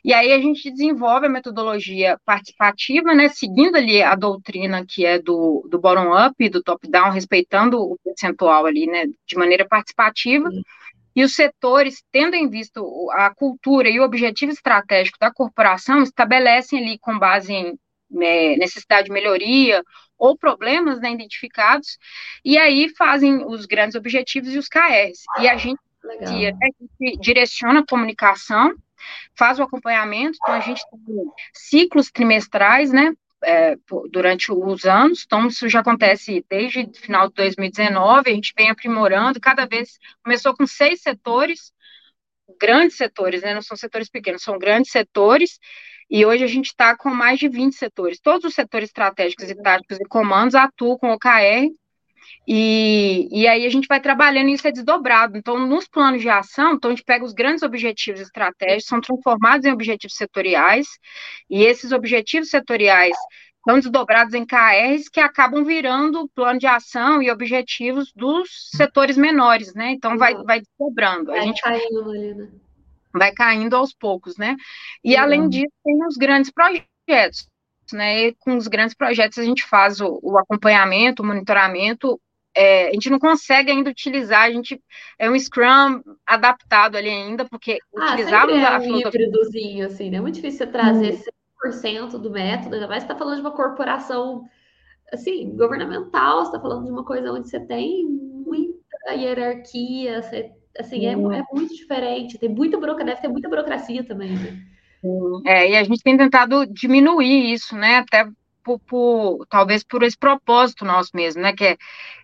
E 0.05 0.13
aí 0.13 0.33
a 0.33 0.39
gente 0.39 0.71
desenvolve 0.71 1.27
a 1.27 1.31
metodologia 1.31 2.19
participativa, 2.25 3.15
né, 3.15 3.29
seguindo 3.29 3.77
ali 3.77 4.03
a 4.03 4.15
doutrina 4.15 4.85
que 4.87 5.07
é 5.07 5.19
do, 5.19 5.67
do 5.71 5.79
bottom-up 5.79 6.35
e 6.39 6.49
do 6.49 6.63
top-down, 6.63 7.11
respeitando 7.11 7.81
o 7.81 7.99
percentual 8.05 8.67
ali, 8.67 8.87
né, 8.87 9.07
de 9.27 9.37
maneira 9.37 9.67
participativa. 9.67 10.51
E 11.15 11.25
os 11.25 11.35
setores, 11.35 12.05
tendo 12.13 12.35
em 12.35 12.47
vista 12.47 12.79
a 13.13 13.35
cultura 13.35 13.89
e 13.89 13.99
o 13.99 14.05
objetivo 14.05 14.53
estratégico 14.53 15.19
da 15.19 15.33
corporação, 15.33 16.03
estabelecem 16.03 16.79
ali, 16.79 16.99
com 16.99 17.19
base 17.19 17.55
em 17.55 17.79
é, 18.23 18.57
necessidade 18.57 19.07
de 19.07 19.13
melhoria 19.13 19.83
ou 20.19 20.37
problemas 20.37 21.01
né, 21.01 21.11
identificados, 21.11 21.99
e 22.45 22.57
aí 22.57 22.89
fazem 22.97 23.45
os 23.45 23.67
grandes 23.67 23.97
objetivos 23.97 24.55
e 24.55 24.59
os 24.59 24.69
KRs. 24.69 25.23
E 25.39 25.49
a 25.49 25.57
gente, 25.57 25.81
dia, 26.27 26.53
né, 26.53 26.59
a 26.63 27.05
gente 27.05 27.21
direciona 27.21 27.81
a 27.81 27.87
comunicação, 27.87 28.75
faz 29.37 29.59
o 29.59 29.63
acompanhamento, 29.63 30.39
então 30.43 30.55
a 30.55 30.61
gente 30.61 30.83
tem 30.91 31.01
ciclos 31.53 32.11
trimestrais, 32.11 32.91
né, 32.91 33.13
é, 33.45 33.77
durante 34.11 34.51
os 34.51 34.85
anos, 34.85 35.25
então 35.25 35.47
isso 35.47 35.69
já 35.69 35.81
acontece 35.81 36.45
desde 36.49 36.81
o 36.81 36.95
final 36.95 37.29
de 37.29 37.35
2019, 37.35 38.31
a 38.31 38.35
gente 38.35 38.55
vem 38.57 38.71
aprimorando, 38.71 39.41
cada 39.41 39.67
vez, 39.67 39.99
começou 40.25 40.57
com 40.57 40.67
seis 40.67 41.03
setores, 41.03 41.73
grandes 42.59 42.97
setores, 42.97 43.43
né, 43.43 43.55
não 43.55 43.63
são 43.63 43.77
setores 43.77 44.09
pequenos, 44.09 44.43
são 44.43 44.59
grandes 44.59 44.91
setores, 44.91 45.59
e 46.11 46.25
hoje 46.25 46.45
a 46.45 46.47
gente 46.47 46.67
está 46.67 46.97
com 46.97 47.11
mais 47.11 47.39
de 47.39 47.49
20 47.49 47.75
setores. 47.75 48.21
Todos 48.21 48.45
os 48.45 48.55
setores 48.55 48.89
estratégicos 48.89 49.51
e 49.51 49.55
táticos 49.55 49.99
e 49.99 50.05
comandos 50.05 50.55
atuam 50.55 50.97
com 50.99 51.13
OKR, 51.13 51.71
e, 52.49 53.29
e 53.33 53.47
aí 53.49 53.67
a 53.67 53.69
gente 53.69 53.89
vai 53.89 54.01
trabalhando 54.01 54.49
e 54.49 54.53
isso 54.53 54.67
é 54.67 54.73
desdobrado. 54.73 55.37
Então, 55.37 55.59
nos 55.67 55.89
planos 55.89 56.21
de 56.21 56.29
ação, 56.29 56.75
então 56.75 56.91
a 56.91 56.95
gente 56.95 57.05
pega 57.05 57.25
os 57.25 57.33
grandes 57.33 57.63
objetivos 57.63 58.21
estratégicos, 58.21 58.87
são 58.87 59.01
transformados 59.01 59.67
em 59.67 59.73
objetivos 59.73 60.17
setoriais, 60.17 60.87
e 61.51 61.65
esses 61.65 61.91
objetivos 61.91 62.49
setoriais 62.49 63.17
são 63.69 63.81
desdobrados 63.81 64.33
em 64.33 64.47
KRs 64.47 65.09
que 65.09 65.19
acabam 65.19 65.65
virando 65.65 66.29
plano 66.35 66.59
de 66.59 66.69
ação 66.69 67.21
e 67.21 67.31
objetivos 67.33 68.13
dos 68.15 68.49
setores 68.77 69.17
menores, 69.17 69.75
né? 69.75 69.91
Então 69.91 70.17
vai, 70.17 70.35
vai 70.45 70.61
desdobrando. 70.61 71.33
A 71.33 71.41
gente 71.41 71.61
caindo 71.61 72.11
ali, 72.11 72.35
né? 72.35 72.49
Vai 73.19 73.33
caindo 73.33 73.77
aos 73.77 73.93
poucos, 73.93 74.37
né? 74.37 74.57
E 75.05 75.15
uhum. 75.15 75.21
além 75.21 75.49
disso, 75.49 75.73
tem 75.85 76.07
os 76.07 76.17
grandes 76.17 76.51
projetos, 76.51 77.49
né? 77.93 78.27
E 78.27 78.35
com 78.41 78.57
os 78.57 78.69
grandes 78.69 78.95
projetos 78.95 79.39
a 79.39 79.45
gente 79.45 79.67
faz 79.67 80.01
o, 80.01 80.19
o 80.23 80.39
acompanhamento, 80.39 81.23
o 81.23 81.27
monitoramento. 81.27 82.21
É, 82.55 82.89
a 82.89 82.93
gente 82.93 83.11
não 83.11 83.19
consegue 83.19 83.71
ainda 83.71 83.91
utilizar, 83.91 84.45
a 84.45 84.51
gente 84.51 84.83
é 85.19 85.31
um 85.31 85.39
Scrum 85.39 86.03
adaptado 86.27 86.97
ali 86.97 87.11
ainda, 87.11 87.45
porque 87.45 87.79
ah, 87.95 88.07
utilizava 88.07 88.51
é 88.53 88.65
a 88.65 88.79
um 88.79 88.81
filosofia... 88.81 89.27
híbridozinho, 89.27 89.87
assim, 89.87 90.11
né? 90.11 90.17
É 90.17 90.21
muito 90.21 90.37
difícil 90.37 90.59
você 90.59 90.67
trazer 90.67 91.15
hum. 91.15 91.71
100% 91.71 92.19
do 92.19 92.31
método, 92.31 92.75
ainda 92.75 92.89
mais 92.89 93.03
você 93.03 93.13
está 93.13 93.17
falando 93.17 93.37
de 93.37 93.41
uma 93.43 93.53
corporação, 93.53 94.45
assim, 95.13 95.55
governamental, 95.55 96.41
você 96.41 96.49
está 96.49 96.61
falando 96.61 96.85
de 96.85 96.91
uma 96.91 97.05
coisa 97.05 97.31
onde 97.31 97.49
você 97.49 97.61
tem 97.61 98.07
muita 98.07 99.13
hierarquia, 99.13 100.23
você, 100.23 100.51
assim, 100.79 101.07
é, 101.07 101.13
é, 101.13 101.17
muito 101.53 101.75
diferente, 101.75 102.39
tem 102.39 102.49
muita 102.49 102.79
burocracia, 102.79 103.15
deve 103.15 103.23
ter 103.23 103.29
muita 103.29 103.49
burocracia 103.49 104.05
também, 104.05 104.31
né? 104.31 104.63
É, 105.45 105.71
e 105.71 105.77
a 105.77 105.85
gente 105.85 106.03
tem 106.03 106.17
tentado 106.17 106.67
diminuir 106.67 107.53
isso, 107.53 107.77
né, 107.77 107.99
até 107.99 108.27
por, 108.65 108.81
por, 108.81 109.47
talvez 109.49 109.85
por 109.85 110.03
esse 110.03 110.19
propósito 110.19 110.85
nosso 110.85 111.11
mesmo, 111.15 111.41
né, 111.41 111.53
que 111.53 111.65
é, 111.65 111.77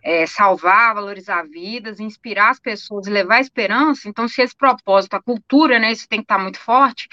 é, 0.02 0.26
salvar, 0.26 0.94
valorizar 0.94 1.44
vidas, 1.44 2.00
inspirar 2.00 2.50
as 2.50 2.58
pessoas 2.58 3.06
levar 3.06 3.40
esperança. 3.40 4.08
Então, 4.08 4.26
se 4.26 4.42
esse 4.42 4.56
propósito, 4.56 5.14
a 5.14 5.22
cultura, 5.22 5.78
né, 5.78 5.92
isso 5.92 6.08
tem 6.08 6.18
que 6.18 6.24
estar 6.24 6.38
muito 6.38 6.58
forte, 6.58 7.08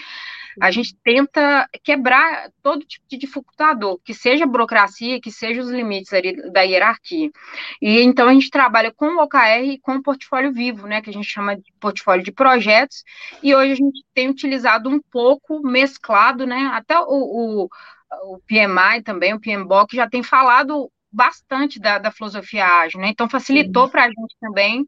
a 0.60 0.72
gente 0.72 0.96
tenta 1.04 1.68
quebrar 1.84 2.50
todo 2.62 2.86
tipo 2.86 3.06
de 3.10 3.18
dificultador, 3.18 4.00
que 4.04 4.14
seja 4.14 4.46
a 4.46 4.48
burocracia, 4.48 5.20
que 5.20 5.32
seja 5.32 5.62
os 5.62 5.70
limites 5.70 6.12
da 6.52 6.62
hierarquia. 6.62 7.30
E 7.82 8.00
então 8.02 8.28
a 8.28 8.34
gente 8.34 8.50
trabalha 8.50 8.92
com 8.92 9.16
o 9.16 9.24
OKR 9.24 9.64
e 9.64 9.80
com 9.80 9.96
o 9.96 10.04
portfólio 10.04 10.52
vivo, 10.52 10.88
né, 10.88 11.02
que 11.02 11.10
a 11.10 11.14
gente 11.14 11.28
chama 11.28 11.56
de 11.56 11.74
portfólio 11.80 12.24
de 12.24 12.32
projetos, 12.32 13.04
e 13.44 13.54
hoje 13.54 13.74
a 13.74 13.76
gente 13.76 14.04
tem 14.14 14.30
utilizado 14.30 14.90
um 14.90 15.00
pouco 15.12 15.62
mesclado, 15.62 16.46
né, 16.46 16.70
até 16.74 17.00
o, 17.00 17.06
o 17.66 17.70
o 18.24 18.40
PMI 18.40 19.04
também, 19.04 19.34
o 19.34 19.40
PMBOK, 19.40 19.96
já 19.96 20.10
tem 20.10 20.24
falado 20.24 20.92
bastante 21.12 21.80
da, 21.80 21.98
da 21.98 22.12
filosofia 22.12 22.66
ágil, 22.66 23.00
né? 23.00 23.10
Então 23.10 23.30
facilitou 23.30 23.90
para 23.90 24.06
a 24.06 24.08
gente 24.08 24.36
também 24.40 24.86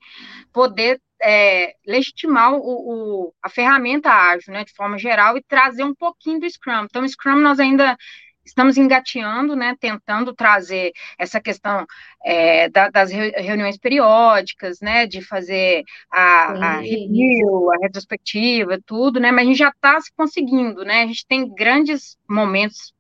poder 0.52 1.00
é, 1.22 1.76
legitimar 1.86 2.54
o, 2.54 2.60
o, 2.60 3.34
a 3.42 3.50
ferramenta 3.50 4.10
ágil, 4.10 4.54
né, 4.54 4.64
de 4.64 4.74
forma 4.74 4.98
geral, 4.98 5.38
e 5.38 5.44
trazer 5.44 5.84
um 5.84 5.96
pouquinho 5.96 6.40
do 6.40 6.50
Scrum. 6.50 6.86
Então, 6.86 7.04
o 7.04 7.10
Scrum 7.10 7.38
nós 7.38 7.60
ainda 7.60 7.98
estamos 8.46 8.78
engateando, 8.78 9.56
né, 9.56 9.76
tentando 9.80 10.34
trazer 10.34 10.92
essa 11.18 11.40
questão 11.40 11.86
é, 12.24 12.70
da, 12.70 12.90
das 12.90 13.12
reuniões 13.12 13.78
periódicas, 13.78 14.80
né, 14.82 15.06
de 15.06 15.22
fazer 15.22 15.84
a, 16.12 16.52
a 16.52 16.78
review, 16.78 17.72
a 17.72 17.78
retrospectiva, 17.82 18.80
tudo, 18.86 19.20
né, 19.20 19.32
mas 19.32 19.46
a 19.46 19.48
gente 19.48 19.58
já 19.58 19.70
está 19.70 20.00
conseguindo, 20.16 20.84
né, 20.84 21.04
a 21.04 21.08
gente 21.08 21.26
tem 21.28 21.54
grandes 21.54 22.18
momentos 22.30 22.94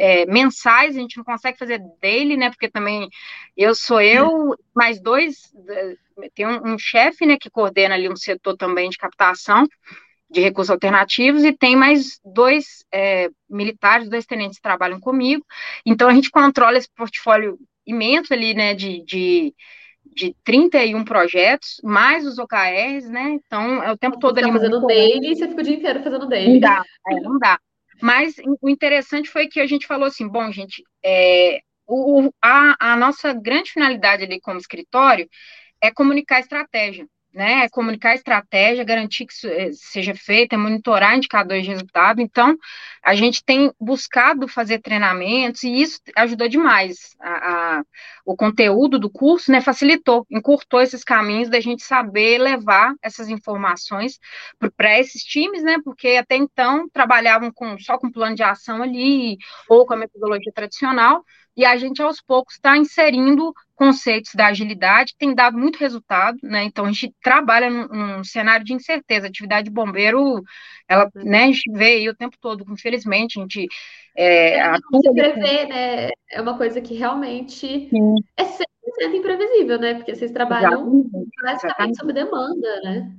é, 0.00 0.24
mensais, 0.24 0.96
a 0.96 0.98
gente 0.98 1.18
não 1.18 1.24
consegue 1.24 1.58
fazer 1.58 1.78
daily, 2.00 2.34
né? 2.34 2.48
Porque 2.48 2.70
também 2.70 3.08
eu 3.54 3.74
sou 3.74 4.00
eu, 4.00 4.56
mais 4.74 4.98
dois, 4.98 5.52
tem 6.34 6.46
um, 6.46 6.72
um 6.72 6.78
chefe, 6.78 7.26
né, 7.26 7.36
que 7.38 7.50
coordena 7.50 7.94
ali 7.94 8.08
um 8.08 8.16
setor 8.16 8.56
também 8.56 8.88
de 8.88 8.96
captação 8.96 9.66
de 10.30 10.40
recursos 10.40 10.70
alternativos, 10.70 11.42
e 11.44 11.52
tem 11.52 11.74
mais 11.74 12.20
dois 12.24 12.84
é, 12.92 13.28
militares, 13.48 14.08
dois 14.08 14.24
tenentes 14.24 14.58
que 14.58 14.62
trabalham 14.62 15.00
comigo. 15.00 15.44
Então 15.84 16.08
a 16.08 16.14
gente 16.14 16.30
controla 16.30 16.78
esse 16.78 16.88
portfólio 16.96 17.58
imenso 17.84 18.32
ali, 18.32 18.54
né, 18.54 18.72
de, 18.74 19.04
de 19.04 19.54
de 20.12 20.34
31 20.42 21.04
projetos, 21.04 21.80
mais 21.84 22.26
os 22.26 22.38
OKRs, 22.38 23.08
né? 23.08 23.30
Então, 23.30 23.82
é 23.82 23.92
o 23.92 23.96
tempo 23.96 24.18
todo 24.18 24.34
você 24.34 24.40
tá 24.40 24.48
ali. 24.48 24.58
fazendo 24.58 24.84
daily 24.86 25.32
e 25.32 25.36
você 25.36 25.46
fica 25.46 25.60
o 25.60 25.64
dia 25.64 25.76
inteiro 25.76 26.02
fazendo 26.02 26.26
daily. 26.28 26.52
Não 26.54 26.60
dá, 26.60 26.82
é, 27.08 27.20
não 27.20 27.38
dá. 27.38 27.60
Mas 28.00 28.34
o 28.60 28.68
interessante 28.68 29.28
foi 29.28 29.48
que 29.48 29.60
a 29.60 29.66
gente 29.66 29.86
falou 29.86 30.06
assim, 30.06 30.26
bom, 30.26 30.50
gente, 30.50 30.82
é, 31.04 31.60
o, 31.86 32.30
a, 32.42 32.92
a 32.92 32.96
nossa 32.96 33.32
grande 33.32 33.72
finalidade 33.72 34.24
ali 34.24 34.40
como 34.40 34.58
escritório 34.58 35.28
é 35.82 35.90
comunicar 35.90 36.40
estratégia 36.40 37.06
né, 37.32 37.68
comunicar 37.68 38.14
estratégia, 38.14 38.84
garantir 38.84 39.26
que 39.26 39.32
isso 39.32 39.46
eh, 39.46 39.70
seja 39.72 40.14
feito, 40.14 40.52
é 40.52 40.56
monitorar 40.56 41.16
indicadores 41.16 41.62
de 41.64 41.70
resultado. 41.70 42.20
Então, 42.20 42.56
a 43.02 43.14
gente 43.14 43.44
tem 43.44 43.72
buscado 43.80 44.48
fazer 44.48 44.80
treinamentos 44.80 45.62
e 45.62 45.80
isso 45.80 46.00
ajudou 46.16 46.48
demais. 46.48 47.16
A, 47.20 47.78
a, 47.78 47.84
o 48.26 48.36
conteúdo 48.36 48.98
do 48.98 49.08
curso, 49.08 49.50
né, 49.52 49.60
facilitou, 49.60 50.26
encurtou 50.30 50.80
esses 50.80 51.04
caminhos 51.04 51.48
da 51.48 51.60
gente 51.60 51.84
saber 51.84 52.38
levar 52.38 52.94
essas 53.02 53.28
informações 53.28 54.18
para 54.76 54.98
esses 54.98 55.22
times, 55.22 55.62
né, 55.62 55.78
porque 55.84 56.08
até 56.10 56.36
então 56.36 56.88
trabalhavam 56.92 57.52
com, 57.52 57.78
só 57.78 57.96
com 57.96 58.10
plano 58.10 58.34
de 58.34 58.42
ação 58.42 58.82
ali 58.82 59.38
ou 59.68 59.86
com 59.86 59.94
a 59.94 59.96
metodologia 59.96 60.52
tradicional, 60.52 61.24
e 61.60 61.64
a 61.66 61.76
gente 61.76 62.00
aos 62.00 62.22
poucos 62.22 62.54
está 62.54 62.74
inserindo 62.78 63.52
conceitos 63.76 64.34
da 64.34 64.46
agilidade, 64.46 65.14
tem 65.18 65.34
dado 65.34 65.58
muito 65.58 65.78
resultado, 65.78 66.38
né? 66.42 66.64
Então 66.64 66.86
a 66.86 66.88
gente 66.88 67.14
trabalha 67.22 67.68
num, 67.68 67.86
num 67.86 68.24
cenário 68.24 68.64
de 68.64 68.72
incerteza. 68.72 69.26
A 69.26 69.28
atividade 69.28 69.66
de 69.66 69.70
bombeiro, 69.70 70.42
ela, 70.88 71.10
né, 71.14 71.44
a 71.44 71.46
gente 71.48 71.70
vê 71.70 71.96
aí 71.96 72.08
o 72.08 72.16
tempo 72.16 72.34
todo, 72.40 72.64
infelizmente, 72.70 73.38
a 73.38 73.42
gente 73.42 73.66
é, 74.16 74.54
é 74.54 74.60
atua. 74.62 75.00
Se 75.02 75.12
prever, 75.12 75.68
né? 75.68 76.08
É 76.30 76.40
uma 76.40 76.56
coisa 76.56 76.80
que 76.80 76.94
realmente 76.94 77.90
Sim. 77.90 78.14
é 78.38 78.44
100% 78.44 79.14
imprevisível, 79.14 79.78
né? 79.78 79.94
Porque 79.96 80.14
vocês 80.14 80.30
trabalham 80.30 81.04
basicamente 81.42 81.98
sob 81.98 82.10
demanda, 82.14 82.80
né? 82.82 83.12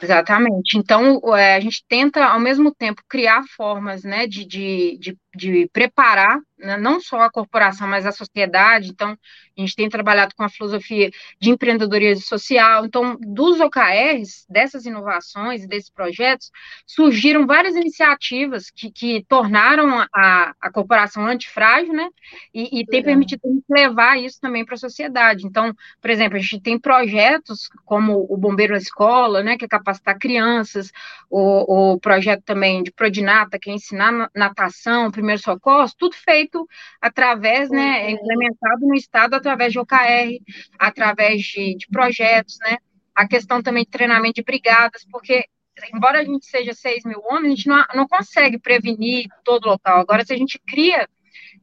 Exatamente. 0.00 0.78
Então, 0.78 1.20
é, 1.36 1.56
a 1.56 1.60
gente 1.60 1.84
tenta, 1.88 2.24
ao 2.24 2.38
mesmo 2.38 2.72
tempo, 2.72 3.02
criar 3.08 3.42
formas 3.56 4.04
né, 4.04 4.28
de, 4.28 4.44
de, 4.44 4.96
de, 4.98 5.18
de 5.34 5.68
preparar 5.72 6.40
né, 6.58 6.76
não 6.76 7.00
só 7.00 7.22
a 7.22 7.30
corporação, 7.30 7.86
mas 7.86 8.04
a 8.04 8.12
sociedade. 8.12 8.90
Então, 8.90 9.10
a 9.10 9.60
gente 9.60 9.76
tem 9.76 9.88
trabalhado 9.88 10.34
com 10.34 10.42
a 10.42 10.48
filosofia 10.48 11.10
de 11.40 11.50
empreendedorismo 11.50 12.24
social. 12.24 12.84
Então, 12.84 13.16
dos 13.20 13.60
OKRs, 13.60 14.44
dessas 14.48 14.84
inovações 14.84 15.62
e 15.62 15.68
desses 15.68 15.90
projetos, 15.90 16.50
surgiram 16.86 17.46
várias 17.46 17.76
iniciativas 17.76 18.70
que, 18.70 18.90
que 18.90 19.24
tornaram 19.28 20.04
a, 20.12 20.54
a 20.60 20.72
corporação 20.72 21.26
antifrágil, 21.26 21.92
né? 21.92 22.08
E, 22.52 22.80
e 22.80 22.86
tem 22.86 23.02
permitido 23.02 23.40
levar 23.68 24.18
isso 24.18 24.40
também 24.40 24.64
para 24.64 24.74
a 24.74 24.78
sociedade. 24.78 25.46
Então, 25.46 25.72
por 26.00 26.10
exemplo, 26.10 26.36
a 26.36 26.40
gente 26.40 26.60
tem 26.60 26.78
projetos 26.78 27.68
como 27.84 28.26
o 28.28 28.36
Bombeiro 28.36 28.72
na 28.72 28.78
Escola, 28.78 29.42
né? 29.42 29.56
Que 29.56 29.64
é 29.64 29.68
capacitar 29.68 30.18
crianças, 30.18 30.90
o, 31.30 31.92
o 31.92 32.00
projeto 32.00 32.42
também 32.44 32.82
de 32.82 32.90
Prodinata, 32.90 33.58
que 33.58 33.70
é 33.70 33.74
ensinar 33.74 34.30
natação, 34.34 35.10
primeiro 35.18 35.42
socorro, 35.42 35.90
tudo 35.98 36.14
feito 36.14 36.66
através, 37.00 37.68
né, 37.70 38.06
é 38.06 38.10
implementado 38.12 38.86
no 38.86 38.94
Estado 38.94 39.34
através 39.34 39.72
de 39.72 39.80
OKR, 39.80 40.38
através 40.78 41.42
de, 41.42 41.76
de 41.76 41.88
projetos, 41.88 42.56
né, 42.60 42.78
a 43.14 43.26
questão 43.26 43.60
também 43.60 43.82
de 43.82 43.90
treinamento 43.90 44.34
de 44.34 44.44
brigadas, 44.44 45.04
porque 45.10 45.44
embora 45.92 46.20
a 46.20 46.24
gente 46.24 46.46
seja 46.46 46.72
6 46.72 47.04
mil 47.04 47.20
homens, 47.24 47.52
a 47.52 47.56
gente 47.56 47.68
não, 47.68 47.84
não 47.94 48.08
consegue 48.08 48.58
prevenir 48.58 49.26
todo 49.44 49.64
o 49.64 49.70
local. 49.70 50.00
Agora, 50.00 50.24
se 50.24 50.32
a 50.32 50.36
gente 50.36 50.60
cria 50.66 51.08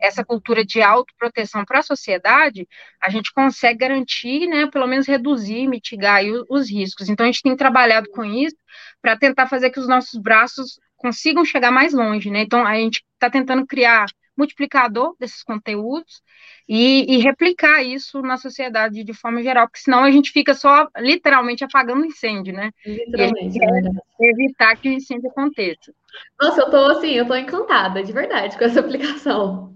essa 0.01 0.23
cultura 0.23 0.65
de 0.65 0.81
autoproteção 0.81 1.63
para 1.63 1.79
a 1.79 1.83
sociedade, 1.83 2.67
a 3.01 3.09
gente 3.09 3.31
consegue 3.33 3.79
garantir, 3.79 4.47
né, 4.47 4.67
pelo 4.67 4.87
menos 4.87 5.07
reduzir, 5.07 5.67
mitigar 5.67 6.23
os, 6.23 6.45
os 6.49 6.69
riscos. 6.69 7.09
Então, 7.09 7.25
a 7.25 7.27
gente 7.27 7.41
tem 7.41 7.55
trabalhado 7.55 8.09
com 8.09 8.23
isso 8.23 8.57
para 9.01 9.17
tentar 9.17 9.47
fazer 9.47 9.69
que 9.69 9.79
os 9.79 9.87
nossos 9.87 10.19
braços 10.19 10.79
consigam 11.05 11.45
chegar 11.45 11.69
mais 11.71 11.93
longe, 11.93 12.31
né? 12.31 12.41
Então, 12.41 12.65
a 12.65 12.75
gente 12.75 13.03
está 13.13 13.29
tentando 13.29 13.63
criar 13.67 14.07
multiplicador 14.35 15.15
desses 15.19 15.43
conteúdos 15.43 16.21
e, 16.67 17.05
e, 17.15 17.19
replicar 17.19 17.83
isso 17.83 18.21
na 18.21 18.37
sociedade 18.37 19.03
de 19.03 19.13
forma 19.13 19.41
geral, 19.43 19.67
porque 19.67 19.79
senão 19.79 20.03
a 20.03 20.09
gente 20.09 20.31
fica 20.31 20.53
só 20.55 20.87
literalmente 20.97 21.63
apagando 21.63 22.05
incêndio, 22.05 22.53
né? 22.53 22.71
Literalmente, 22.85 23.59
é 23.63 24.29
evitar 24.29 24.75
que 24.75 24.89
o 24.89 24.91
incêndio 24.91 25.29
aconteça. 25.29 25.93
Nossa, 26.41 26.61
eu 26.61 26.71
tô 26.71 26.77
assim, 26.87 27.11
eu 27.11 27.27
tô 27.27 27.35
encantada, 27.35 28.03
de 28.03 28.11
verdade, 28.11 28.57
com 28.57 28.63
essa 28.65 28.79
aplicação. 28.81 29.74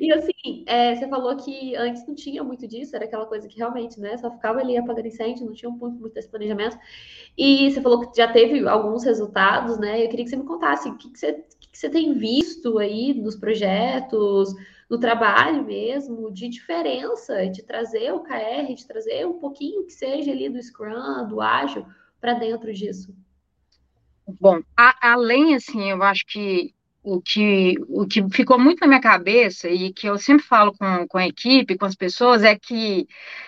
E 0.00 0.12
assim, 0.12 0.64
é, 0.66 0.94
você 0.94 1.08
falou 1.08 1.36
que 1.36 1.74
antes 1.74 2.06
não 2.06 2.14
tinha 2.14 2.44
muito 2.44 2.66
disso, 2.66 2.94
era 2.94 3.04
aquela 3.04 3.26
coisa 3.26 3.48
que 3.48 3.56
realmente, 3.56 3.98
né, 3.98 4.16
só 4.16 4.30
ficava 4.30 4.60
ali 4.60 4.76
apagando 4.76 5.08
incêndio, 5.08 5.46
não 5.46 5.52
tinha 5.52 5.70
muito, 5.70 5.98
muito 5.98 6.14
desse 6.14 6.28
planejamento. 6.28 6.78
E 7.36 7.70
você 7.70 7.80
falou 7.80 8.08
que 8.08 8.16
já 8.16 8.28
teve 8.28 8.66
alguns 8.68 9.04
resultados, 9.04 9.78
né? 9.78 10.04
Eu 10.04 10.08
queria 10.08 10.24
que 10.24 10.30
você 10.30 10.36
me 10.36 10.44
contasse 10.44 10.88
o 10.88 10.96
que, 10.96 11.10
que 11.10 11.18
você 11.18 11.44
que 11.70 11.78
você 11.78 11.90
tem 11.90 12.14
visto 12.14 12.78
aí 12.78 13.14
nos 13.14 13.36
projetos, 13.36 14.54
no 14.88 14.98
trabalho 14.98 15.64
mesmo, 15.64 16.32
de 16.32 16.48
diferença, 16.48 17.48
de 17.48 17.62
trazer 17.62 18.12
o 18.12 18.20
KR, 18.20 18.74
de 18.74 18.86
trazer 18.86 19.26
um 19.26 19.38
pouquinho 19.38 19.84
que 19.84 19.92
seja 19.92 20.32
ali 20.32 20.48
do 20.48 20.62
Scrum, 20.62 21.28
do 21.28 21.40
Ágil, 21.40 21.86
para 22.20 22.34
dentro 22.34 22.72
disso? 22.72 23.14
Bom, 24.40 24.60
a, 24.76 25.12
além, 25.12 25.54
assim, 25.54 25.90
eu 25.90 26.02
acho 26.02 26.26
que 26.26 26.74
o 27.14 27.22
que, 27.22 27.74
o 27.88 28.06
que 28.06 28.22
ficou 28.30 28.58
muito 28.58 28.80
na 28.80 28.86
minha 28.86 29.00
cabeça 29.00 29.68
e 29.68 29.92
que 29.92 30.06
eu 30.06 30.18
sempre 30.18 30.44
falo 30.44 30.72
com, 30.72 31.06
com 31.08 31.18
a 31.18 31.26
equipe, 31.26 31.76
com 31.76 31.86
as 31.86 31.94
pessoas, 31.94 32.44
é 32.44 32.56
que 32.56 33.06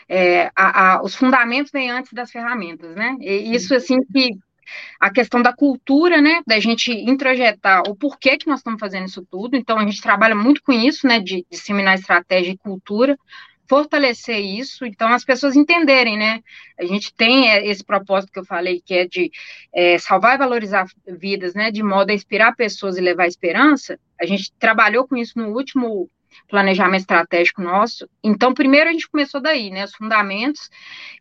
é, 0.09 0.51
a, 0.57 0.95
a, 0.95 1.03
os 1.03 1.15
fundamentos 1.15 1.71
vêm 1.73 1.91
antes 1.91 2.13
das 2.13 2.31
ferramentas, 2.31 2.95
né? 2.97 3.17
E 3.21 3.55
isso, 3.55 3.75
assim, 3.75 3.99
que 4.13 4.31
a 4.99 5.11
questão 5.11 5.43
da 5.43 5.53
cultura, 5.53 6.21
né, 6.21 6.43
da 6.47 6.61
gente 6.61 6.93
introjetar 6.93 7.83
o 7.89 7.97
porquê 7.97 8.37
que 8.37 8.47
nós 8.47 8.61
estamos 8.61 8.81
fazendo 8.81 9.07
isso 9.07 9.27
tudo, 9.31 9.57
então 9.57 9.79
a 9.79 9.85
gente 9.85 10.01
trabalha 10.01 10.35
muito 10.35 10.63
com 10.63 10.73
isso, 10.73 11.07
né, 11.07 11.21
de 11.21 11.45
disseminar 11.51 11.95
estratégia 11.97 12.53
e 12.53 12.59
cultura, 12.59 13.19
fortalecer 13.71 14.41
isso, 14.41 14.85
então 14.85 15.13
as 15.13 15.25
pessoas 15.25 15.55
entenderem, 15.55 16.19
né? 16.19 16.43
A 16.77 16.85
gente 16.85 17.15
tem 17.15 17.49
é, 17.49 17.65
esse 17.65 17.85
propósito 17.85 18.33
que 18.33 18.41
eu 18.41 18.45
falei, 18.45 18.83
que 18.85 18.93
é 18.93 19.07
de 19.07 19.31
é, 19.73 19.97
salvar 19.97 20.35
e 20.35 20.39
valorizar 20.39 20.87
vidas, 21.07 21.55
né? 21.55 21.71
De 21.71 21.81
modo 21.81 22.11
a 22.11 22.13
inspirar 22.13 22.57
pessoas 22.57 22.97
e 22.97 23.01
levar 23.01 23.29
esperança. 23.29 23.97
A 24.21 24.27
gente 24.27 24.53
trabalhou 24.59 25.07
com 25.07 25.17
isso 25.17 25.39
no 25.39 25.51
último 25.51 26.11
planejamento 26.49 27.03
estratégico 27.03 27.63
nosso. 27.63 28.09
Então, 28.25 28.53
primeiro 28.53 28.91
a 28.91 28.93
gente 28.93 29.09
começou 29.09 29.41
daí, 29.41 29.71
né? 29.71 29.85
Os 29.85 29.95
fundamentos 29.95 30.69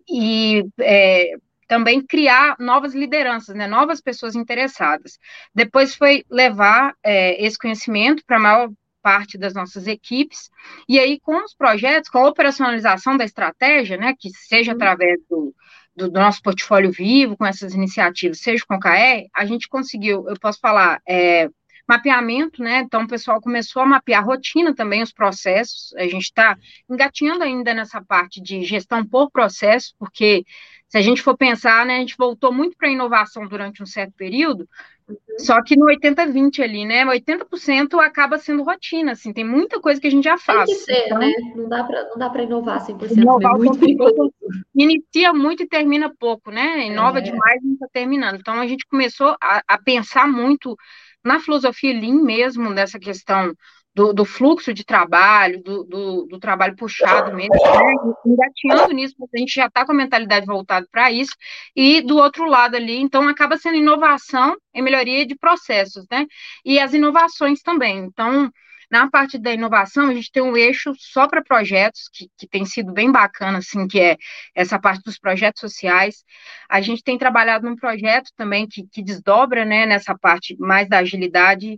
e 0.10 0.65
é, 0.79 1.36
também 1.68 2.01
criar 2.01 2.56
novas 2.58 2.96
lideranças, 2.96 3.56
né, 3.56 3.68
novas 3.68 4.01
pessoas 4.01 4.36
interessadas. 4.36 5.20
Depois 5.53 5.94
foi 5.94 6.25
levar 6.27 6.96
é, 7.03 7.46
esse 7.46 7.60
conhecimento 7.60 8.24
para 8.25 8.39
maior 8.39 8.72
parte 9.01 9.38
das 9.38 9.53
nossas 9.53 9.88
equipes, 9.88 10.50
e 10.88 11.00
aí 11.00 11.20
com 11.20 11.44
os 11.44 11.53
projetos, 11.53 12.10
com 12.10 12.20
a 12.20 12.27
operacionalização 12.29 13.18
da 13.18 13.25
estratégia, 13.25 13.98
né, 13.98 14.13
que 14.18 14.29
seja 14.32 14.72
uhum. 14.72 14.77
através 14.77 15.20
do, 15.29 15.56
do, 15.96 16.12
nosso 16.12 16.41
portfólio 16.41 16.91
vivo, 16.91 17.38
com 17.38 17.46
essas 17.46 17.74
iniciativas, 17.74 18.39
seja 18.39 18.63
com 18.68 18.75
o 18.75 18.79
KR, 18.79 19.27
a 19.36 19.46
gente 19.46 19.68
conseguiu, 19.68 20.27
eu 20.27 20.39
posso 20.39 20.60
falar, 20.60 21.01
é, 21.08 21.50
mapeamento, 21.89 22.62
né? 22.62 22.81
Então, 22.81 23.01
o 23.01 23.08
pessoal 23.08 23.41
começou 23.41 23.81
a 23.81 23.86
mapear 23.86 24.22
a 24.22 24.25
rotina 24.25 24.75
também, 24.75 25.01
os 25.01 25.12
processos. 25.12 25.91
A 25.96 26.03
gente 26.03 26.25
está 26.25 26.55
engatinhando 26.88 27.43
ainda 27.43 27.74
nessa 27.74 28.00
parte 28.00 28.39
de 28.39 28.63
gestão 28.63 29.03
por 29.03 29.31
processo, 29.31 29.96
porque 29.98 30.46
se 30.88 31.00
a 31.00 31.01
gente 31.01 31.24
for 31.24 31.36
pensar, 31.36 31.86
né, 31.88 31.98
a 31.98 32.00
gente 32.00 32.15
voltou 32.15 32.53
muito 32.53 32.77
para 32.77 32.89
a 32.89 32.91
inovação 32.91 33.48
durante 33.48 33.81
um 33.81 33.88
certo 33.88 34.13
período, 34.15 34.67
uhum. 35.08 35.15
só 35.39 35.62
que 35.63 35.75
no 35.75 35.88
80-20 35.88 36.62
ali, 36.62 36.86
né, 36.86 37.05
80% 37.05 38.00
acaba 38.00 38.38
sendo 38.38 38.63
rotina, 38.63 39.13
assim, 39.13 39.34
tem 39.34 39.43
muita 39.43 39.79
coisa 39.79 40.00
que 40.00 40.08
a 40.08 40.12
gente 40.12 40.24
já 40.24 40.38
faz. 40.38 40.65
Tem 40.65 40.75
que 40.75 40.81
ser, 40.84 41.05
então, 41.05 41.19
né, 41.19 41.31
não 41.55 41.69
dá 41.69 41.84
para 41.84 42.03
não 42.10 42.17
dá 42.17 42.29
para 42.29 42.43
inovar 42.43 42.86
100%, 42.86 43.17
inovar 43.17 43.55
é 43.55 43.58
muito 43.58 43.79
perigoso. 43.79 44.34
Inicia 44.75 45.34
muito 45.34 45.63
e 45.63 45.67
termina 45.67 46.12
pouco, 46.19 46.51
né, 46.51 46.86
inova 46.86 47.17
é. 47.17 47.22
demais 47.22 47.62
e 47.63 47.65
não 47.65 47.74
está 47.74 47.88
terminando. 47.91 48.39
Então, 48.39 48.60
a 48.60 48.67
gente 48.67 48.86
começou 48.88 49.36
a, 49.41 49.62
a 49.67 49.77
pensar 49.77 50.27
muito 50.27 50.75
na 51.24 51.40
filosofia 51.40 51.94
Lean 51.94 52.22
mesmo, 52.24 52.74
dessa 52.74 53.00
questão 53.00 53.54
do, 53.94 54.14
do, 54.14 54.24
fluxo 54.24 54.74
de 54.74 54.86
trabalho, 54.86 55.62
do, 55.62 55.84
do, 55.84 56.26
do 56.26 56.40
trabalho 56.40 56.76
puxado 56.76 57.36
mesmo, 57.36 57.54
né? 57.56 57.94
engatinhando 58.26 58.94
nisso, 58.94 59.16
a 59.34 59.38
gente 59.38 59.54
já 59.54 59.66
está 59.66 59.86
com 59.86 59.92
a 59.92 59.96
mentalidade 59.96 60.46
voltada 60.46 60.88
para 60.92 61.12
isso, 61.12 61.36
e 61.76 62.02
do 62.02 62.18
outro 62.18 62.46
lado 62.46 62.76
ali, 62.76 62.98
então 62.98 63.28
acaba 63.28 63.58
sendo 63.58 63.78
inovação 63.78 64.56
e 64.74 64.82
melhoria 64.82 65.26
de 65.26 65.36
processos, 65.36 66.06
né? 66.10 66.26
E 66.64 66.80
as 66.80 66.94
inovações 66.94 67.62
também. 67.62 67.98
Então, 67.98 68.50
na 68.89 69.10
parte 69.10 69.38
da 69.38 69.53
inovação, 69.53 70.08
a 70.08 70.13
gente 70.13 70.31
tem 70.31 70.41
um 70.41 70.58
eixo 70.58 70.93
só 70.98 71.27
para 71.27 71.43
projetos, 71.43 72.10
que, 72.12 72.29
que 72.38 72.48
tem 72.48 72.65
sido 72.65 72.91
bem 72.91 73.12
bacana, 73.12 73.60
assim, 73.60 73.88
que 73.88 74.00
é 74.00 74.17
essa 74.55 74.79
parte 74.79 75.03
dos 75.03 75.19
projetos 75.19 75.62
sociais. 75.62 76.24
A 76.67 76.81
gente 76.81 77.03
tem 77.03 77.17
trabalhado 77.17 77.69
num 77.69 77.75
projeto 77.75 78.31
também 78.36 78.67
que, 78.67 78.88
que 78.91 79.03
desdobra, 79.03 79.63
né, 79.63 79.86
nessa 79.86 80.17
parte 80.17 80.55
mais 80.60 80.89
da 80.89 81.00
agilidade, 81.00 81.77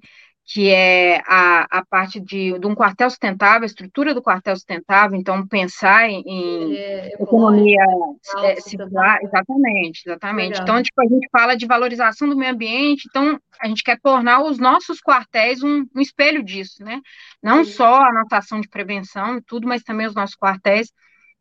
que 0.53 0.70
é 0.70 1.22
a, 1.25 1.79
a 1.79 1.86
parte 1.86 2.20
de, 2.20 2.60
de 2.60 2.67
um 2.67 2.75
quartel 2.75 3.10
sustentável, 3.10 3.63
a 3.63 3.65
estrutura 3.65 4.13
do 4.13 4.22
quartel 4.22 4.53
sustentável, 4.53 5.17
então 5.17 5.48
pensar 5.48 6.10
em, 6.10 6.75
é, 6.75 7.13
economia 7.13 7.79
é, 8.39 8.60
circular, 8.60 9.17
exatamente, 9.24 10.01
exatamente. 10.05 10.50
Legal. 10.50 10.63
Então, 10.63 10.84
tipo, 10.84 11.01
a 11.01 11.05
gente 11.05 11.29
fala 11.31 11.55
de 11.55 11.65
valorização 11.65 12.27
do 12.27 12.36
meio 12.36 12.51
ambiente, 12.51 13.08
então 13.10 13.39
a 13.62 13.67
gente 13.67 13.81
quer 13.81 13.98
tornar 14.01 14.43
os 14.43 14.60
nossos 14.60 15.00
quartéis 15.00 15.63
um, 15.63 15.86
um 15.96 16.01
espelho 16.01 16.43
disso, 16.43 16.84
né? 16.84 17.00
Não 17.41 17.63
Sim. 17.63 17.72
só 17.72 18.01
a 18.01 18.13
notação 18.13 18.60
de 18.60 18.67
prevenção 18.67 19.38
e 19.38 19.41
tudo, 19.41 19.65
mas 19.65 19.84
também 19.84 20.05
os 20.05 20.15
nossos 20.15 20.36
quartéis. 20.36 20.91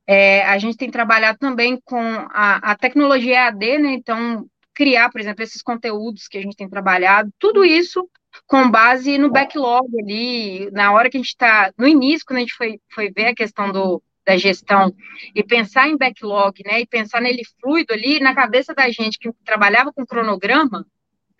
É, 0.06 0.44
a 0.44 0.56
gente 0.58 0.76
tem 0.76 0.90
trabalhado 0.90 1.38
também 1.38 1.80
com 1.84 2.00
a, 2.00 2.72
a 2.72 2.76
tecnologia 2.76 3.48
AD, 3.48 3.78
né? 3.78 3.92
Então, 3.92 4.46
criar, 4.72 5.10
por 5.10 5.20
exemplo, 5.20 5.42
esses 5.42 5.62
conteúdos 5.62 6.28
que 6.28 6.38
a 6.38 6.42
gente 6.42 6.56
tem 6.56 6.68
trabalhado, 6.68 7.28
tudo 7.40 7.64
isso 7.64 8.08
com 8.46 8.70
base 8.70 9.18
no 9.18 9.30
backlog 9.30 9.88
ali, 10.00 10.70
na 10.72 10.92
hora 10.92 11.10
que 11.10 11.16
a 11.16 11.20
gente 11.20 11.30
está, 11.30 11.72
no 11.78 11.86
início, 11.86 12.24
quando 12.26 12.38
a 12.38 12.40
gente 12.40 12.54
foi, 12.54 12.80
foi 12.92 13.10
ver 13.10 13.26
a 13.26 13.34
questão 13.34 13.72
do, 13.72 14.02
da 14.24 14.36
gestão 14.36 14.94
e 15.34 15.42
pensar 15.42 15.88
em 15.88 15.96
backlog, 15.96 16.62
né, 16.64 16.80
e 16.80 16.86
pensar 16.86 17.20
nele 17.20 17.42
fluido 17.60 17.92
ali, 17.92 18.20
na 18.20 18.34
cabeça 18.34 18.74
da 18.74 18.88
gente 18.90 19.18
que 19.18 19.30
trabalhava 19.44 19.92
com 19.92 20.06
cronograma, 20.06 20.86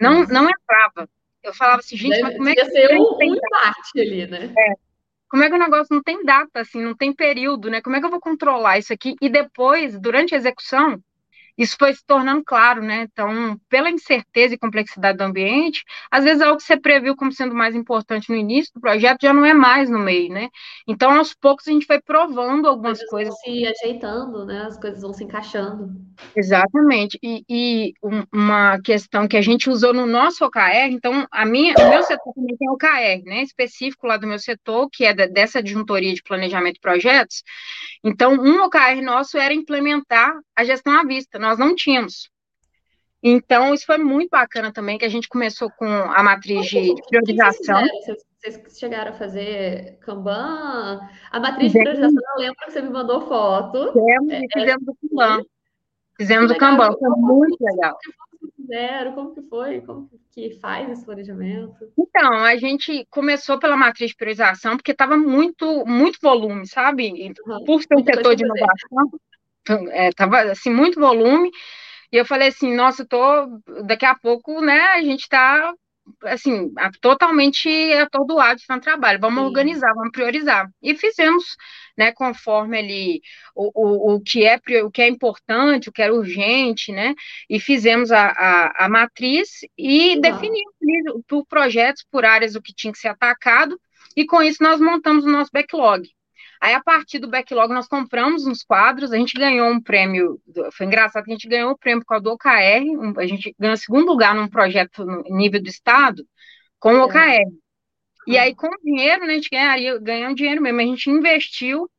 não, 0.01 0.25
não 0.27 0.49
entrava. 0.49 1.09
Eu 1.43 1.55
falava 1.55 1.79
assim, 1.79 1.97
gente, 1.97 2.17
Deve, 2.17 2.23
mas 2.23 2.37
como 2.37 2.49
é 2.49 2.55
que... 2.55 2.65
ser 2.67 2.97
um, 2.97 3.17
um 3.17 3.23
empate 3.23 4.01
ali, 4.01 4.27
né? 4.27 4.53
É. 4.57 4.75
Como 5.29 5.45
é 5.45 5.49
que 5.49 5.55
o 5.55 5.59
negócio 5.59 5.95
não 5.95 6.03
tem 6.03 6.25
data, 6.25 6.61
assim, 6.61 6.83
não 6.83 6.95
tem 6.95 7.15
período, 7.15 7.71
né? 7.71 7.81
Como 7.81 7.95
é 7.95 8.01
que 8.01 8.07
eu 8.07 8.11
vou 8.11 8.21
controlar 8.21 8.79
isso 8.79 8.93
aqui? 8.93 9.15
E 9.23 9.29
depois, 9.29 9.99
durante 9.99 10.35
a 10.35 10.39
execução, 10.39 11.01
isso 11.57 11.77
foi 11.79 11.95
se 11.95 12.05
tornando 12.05 12.43
claro, 12.45 12.83
né? 12.83 13.07
Então, 13.11 13.59
pela 13.69 13.91
incerteza 13.91 14.55
e 14.55 14.59
complexidade 14.59 15.19
do 15.19 15.25
ambiente, 15.25 15.85
às 16.11 16.25
vezes 16.25 16.43
algo 16.43 16.57
que 16.57 16.63
você 16.63 16.77
previu 16.77 17.17
como 17.17 17.33
sendo 17.33 17.55
mais 17.55 17.75
importante 17.75 18.31
no 18.31 18.37
início 18.37 18.73
do 18.75 18.81
projeto 18.81 19.23
já 19.23 19.33
não 19.33 19.45
é 19.45 19.55
mais 19.55 19.91
no 19.91 19.99
meio, 19.99 20.33
né? 20.33 20.49
Então, 20.87 21.17
aos 21.17 21.35
poucos, 21.35 21.67
a 21.69 21.71
gente 21.73 21.87
foi 21.87 22.01
provando 22.01 22.67
algumas 22.69 23.01
As 23.01 23.09
coisas. 23.09 23.35
Vão 23.35 23.55
se 23.55 23.67
ajeitando, 23.67 24.45
né? 24.45 24.63
As 24.67 24.79
coisas 24.79 25.03
vão 25.03 25.13
se 25.13 25.25
encaixando. 25.25 25.91
Exatamente. 26.37 27.19
E, 27.23 27.45
e 27.49 27.95
um, 28.03 28.23
uma 28.33 28.81
questão 28.81 29.27
que 29.27 29.37
a 29.37 29.43
gente 29.43 29.69
usou 29.69 29.93
no 29.93 30.07
nosso 30.07 30.45
OKR, 30.45 30.91
então, 30.91 31.27
a 31.31 31.45
minha, 31.45 31.75
o 31.79 31.91
meu 31.91 32.03
setor 32.03 32.33
também 32.35 32.57
tem 32.57 32.69
OKR, 32.71 33.25
né? 33.25 33.43
Específico 33.43 34.07
lá 34.07 34.17
do 34.17 34.27
meu 34.27 34.39
setor, 34.39 34.89
que 34.91 35.05
é 35.05 35.15
dessa 35.29 35.59
adjuntoria 35.59 36.15
de 36.15 36.23
planejamento 36.23 36.75
de 36.75 36.81
projetos. 36.81 37.43
Então, 38.05 38.35
um 38.35 38.63
OKR 38.65 39.01
nosso 39.03 39.39
era 39.39 39.53
implementar 39.53 40.33
a 40.57 40.65
gestão 40.65 40.99
à 40.99 41.05
vista. 41.05 41.39
Nós 41.39 41.50
não 41.59 41.75
tínhamos. 41.75 42.31
Então, 43.23 43.75
isso 43.75 43.85
foi 43.85 43.99
muito 43.99 44.31
bacana 44.31 44.73
também, 44.73 44.97
que 44.97 45.05
a 45.05 45.09
gente 45.09 45.29
começou 45.29 45.71
com 45.71 45.87
a 45.87 46.23
matriz 46.23 46.67
de 46.67 46.95
priorização. 47.09 47.83
Vocês 48.39 48.79
chegaram 48.79 49.11
a 49.11 49.15
fazer 49.15 49.99
Kanban? 50.01 51.01
A 51.31 51.39
matriz 51.39 51.73
de 51.73 51.79
priorização, 51.79 52.23
eu 52.37 52.41
lembro 52.41 52.57
que 52.65 52.71
você 52.71 52.81
me 52.81 52.89
mandou 52.89 53.21
foto. 53.21 53.93
Fizemos, 53.93 54.33
é, 54.33 54.41
fizemos 54.53 54.89
o 54.89 54.97
Kanban. 55.09 55.45
Fizemos 56.17 56.51
o 56.51 56.57
Kanban, 56.57 56.93
foi 56.99 57.11
muito 57.11 57.57
legal. 57.61 57.99
Fizeram, 58.57 59.13
como 59.13 59.35
que 59.35 59.43
foi? 59.43 59.83
Como 59.83 60.09
que 60.33 60.59
faz 60.59 60.89
esse 60.91 61.05
planejamento? 61.05 61.93
Então, 61.99 62.33
a 62.33 62.57
gente 62.57 63.07
começou 63.11 63.59
pela 63.59 63.77
matriz 63.77 64.11
de 64.11 64.17
priorização, 64.17 64.77
porque 64.79 64.93
estava 64.93 65.19
muito, 65.19 65.85
muito 65.85 66.19
volume, 66.23 66.67
sabe? 66.67 67.35
Uhum. 67.47 67.65
Por 67.65 67.83
ser 67.83 67.97
um 67.97 68.05
setor 68.05 68.35
de 68.35 68.45
inovação, 68.45 69.21
é, 69.91 70.11
tava 70.13 70.41
assim, 70.43 70.71
muito 70.71 71.01
volume, 71.01 71.51
e 72.13 72.17
eu 72.17 72.25
falei 72.25 72.49
assim, 72.49 72.75
nossa, 72.75 73.03
eu 73.03 73.09
tô, 73.09 73.61
daqui 73.85 74.05
a 74.05 74.15
pouco, 74.15 74.61
né, 74.61 74.81
a 74.95 75.03
gente 75.03 75.29
tá, 75.29 75.73
assim, 76.25 76.73
totalmente 77.01 77.69
atordoado 77.95 78.61
no 78.69 78.81
trabalho, 78.81 79.21
vamos 79.21 79.41
Sim. 79.41 79.47
organizar, 79.47 79.95
vamos 79.95 80.11
priorizar, 80.11 80.69
e 80.83 80.97
fizemos, 80.97 81.45
né, 81.97 82.13
conforme 82.13 82.79
ali, 82.79 83.21
o, 83.55 83.71
o, 83.75 84.15
o, 84.15 84.21
que 84.21 84.45
é, 84.45 84.61
o 84.83 84.91
que 84.91 85.03
é 85.03 85.09
importante, 85.09 85.89
o 85.89 85.93
que 85.93 86.03
era 86.03 86.15
urgente, 86.15 86.91
né, 86.91 87.15
e 87.49 87.61
fizemos 87.61 88.11
a, 88.11 88.27
a, 88.27 88.87
a 88.87 88.89
matriz 88.89 89.61
e 89.79 90.15
uhum. 90.15 90.21
definimos 90.21 90.73
por 91.29 91.47
projetos, 91.47 92.05
por 92.11 92.25
áreas, 92.25 92.57
o 92.57 92.63
que 92.63 92.75
tinha 92.75 92.93
que 92.93 92.99
ser 92.99 93.09
atacado, 93.09 93.81
e 94.17 94.27
com 94.27 94.43
isso 94.43 94.63
nós 94.63 94.81
montamos 94.81 95.25
o 95.25 95.31
nosso 95.31 95.51
backlog. 95.53 96.09
Aí, 96.61 96.75
a 96.75 96.83
partir 96.83 97.19
do 97.19 97.31
backlog, 97.31 97.73
nós 97.73 97.89
compramos 97.89 98.47
uns 98.47 98.63
quadros, 98.63 99.13
a 99.13 99.17
gente 99.17 99.33
ganhou 99.33 99.71
um 99.71 99.81
prêmio, 99.81 100.39
foi 100.73 100.87
engraçado 100.87 101.25
que 101.25 101.31
a 101.31 101.35
gente 101.35 101.49
ganhou 101.49 101.71
o 101.71 101.73
um 101.73 101.77
prêmio 101.77 102.05
com 102.05 102.13
a 102.13 102.19
do 102.19 102.33
OKR, 102.33 102.85
um, 102.99 103.15
a 103.19 103.27
gente 103.27 103.55
ganhou 103.59 103.77
segundo 103.79 104.07
lugar 104.07 104.35
num 104.35 104.47
projeto 104.47 105.05
no 105.07 105.23
nível 105.31 105.63
do 105.63 105.69
estado, 105.69 106.23
com 106.79 106.95
o 106.95 107.05
OKR. 107.05 107.19
É. 107.19 107.43
E 108.27 108.37
aí, 108.37 108.55
com 108.55 108.67
o 108.67 108.79
dinheiro, 108.85 109.25
né, 109.25 109.33
a 109.33 109.35
gente 109.37 109.49
ganharia, 109.51 109.99
ganhou 109.99 110.35
dinheiro 110.35 110.61
mesmo, 110.61 110.81
a 110.81 110.85
gente 110.85 111.09
investiu 111.09 111.91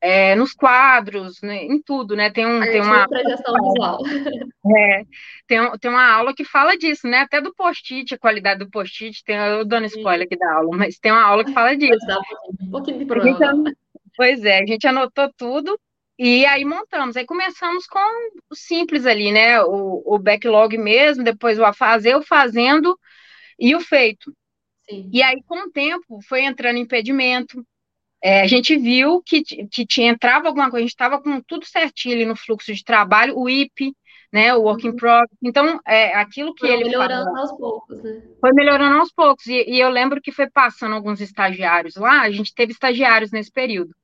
é, 0.00 0.36
nos 0.36 0.52
quadros, 0.52 1.40
né, 1.42 1.64
em 1.64 1.82
tudo, 1.82 2.14
né? 2.14 2.30
Tem 2.30 2.46
um, 2.46 2.60
tem 2.60 2.82
uma 2.82 3.06
visual. 3.08 3.98
É, 4.76 5.02
tem, 5.46 5.58
tem 5.78 5.90
uma 5.90 6.10
aula 6.10 6.32
que 6.34 6.42
fala 6.42 6.74
disso, 6.74 7.06
né? 7.06 7.18
Até 7.18 7.38
do 7.38 7.54
post-it, 7.54 8.14
a 8.14 8.18
qualidade 8.18 8.60
do 8.60 8.70
post-it, 8.70 9.22
tem, 9.22 9.36
eu 9.36 9.62
dando 9.62 9.84
spoiler 9.84 10.26
aqui 10.26 10.38
da 10.38 10.54
aula, 10.54 10.74
mas 10.74 10.98
tem 10.98 11.12
uma 11.12 11.22
aula 11.22 11.44
que 11.44 11.52
fala 11.52 11.76
disso. 11.76 11.98
Um 12.62 12.70
pouquinho 12.70 12.98
de 12.98 13.04
problema. 13.04 13.74
Pois 14.16 14.44
é, 14.44 14.60
a 14.60 14.66
gente 14.66 14.86
anotou 14.86 15.32
tudo 15.36 15.78
e 16.18 16.46
aí 16.46 16.64
montamos. 16.64 17.16
Aí 17.16 17.26
começamos 17.26 17.86
com 17.86 17.98
o 18.50 18.54
simples 18.54 19.06
ali, 19.06 19.32
né? 19.32 19.60
O, 19.62 20.02
o 20.14 20.18
backlog 20.18 20.76
mesmo, 20.78 21.24
depois 21.24 21.58
o 21.58 21.64
a 21.64 21.72
fazer, 21.72 22.14
o 22.14 22.22
fazendo 22.22 22.98
e 23.58 23.74
o 23.74 23.80
feito. 23.80 24.32
Sim. 24.88 25.08
E 25.12 25.22
aí, 25.22 25.42
com 25.46 25.66
o 25.66 25.70
tempo, 25.70 26.20
foi 26.28 26.42
entrando 26.42 26.78
impedimento. 26.78 27.66
É, 28.22 28.42
a 28.42 28.46
gente 28.46 28.76
viu 28.76 29.22
que, 29.22 29.42
que 29.42 29.86
tinha, 29.86 30.10
entrava 30.10 30.48
alguma 30.48 30.70
coisa, 30.70 30.78
a 30.78 30.86
gente 30.86 30.90
estava 30.90 31.20
com 31.20 31.40
tudo 31.42 31.66
certinho 31.66 32.14
ali 32.14 32.24
no 32.24 32.36
fluxo 32.36 32.72
de 32.72 32.82
trabalho, 32.82 33.36
o 33.36 33.48
IP, 33.48 33.94
né, 34.32 34.54
o 34.54 34.62
work 34.62 34.86
in 34.86 34.90
uhum. 34.90 34.96
progress. 34.96 35.38
Então, 35.42 35.78
é, 35.86 36.14
aquilo 36.14 36.54
que 36.54 36.66
foi 36.66 36.74
ele 36.74 36.84
melhorando 36.84 37.24
falou, 37.24 37.38
aos 37.38 37.52
poucos, 37.52 38.02
né? 38.02 38.22
Foi 38.40 38.52
melhorando 38.52 38.96
aos 38.98 39.12
poucos. 39.12 39.46
E, 39.46 39.64
e, 39.70 39.78
eu 39.78 39.90
lembro 39.90 40.20
que 40.20 40.32
foi 40.32 40.48
passando 40.48 40.94
alguns 40.94 41.20
estagiários 41.20 41.96
lá, 41.96 42.22
a 42.22 42.30
gente 42.30 42.54
teve 42.54 42.72
estagiários 42.72 43.30
nesse 43.30 43.50
período. 43.50 43.94